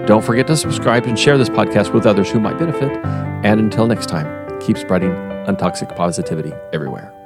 Don't 0.08 0.24
forget 0.24 0.48
to 0.48 0.56
subscribe 0.56 1.06
and 1.06 1.20
share 1.20 1.38
this 1.38 1.50
podcast 1.50 1.94
with 1.94 2.06
others 2.06 2.32
who 2.32 2.40
might 2.40 2.58
benefit. 2.58 2.92
And 3.44 3.60
until 3.60 3.88
next 3.88 4.08
time, 4.08 4.60
keep 4.62 4.78
spreading 4.78 5.12
untoxic 5.48 5.94
positivity 5.96 6.54
everywhere. 6.72 7.17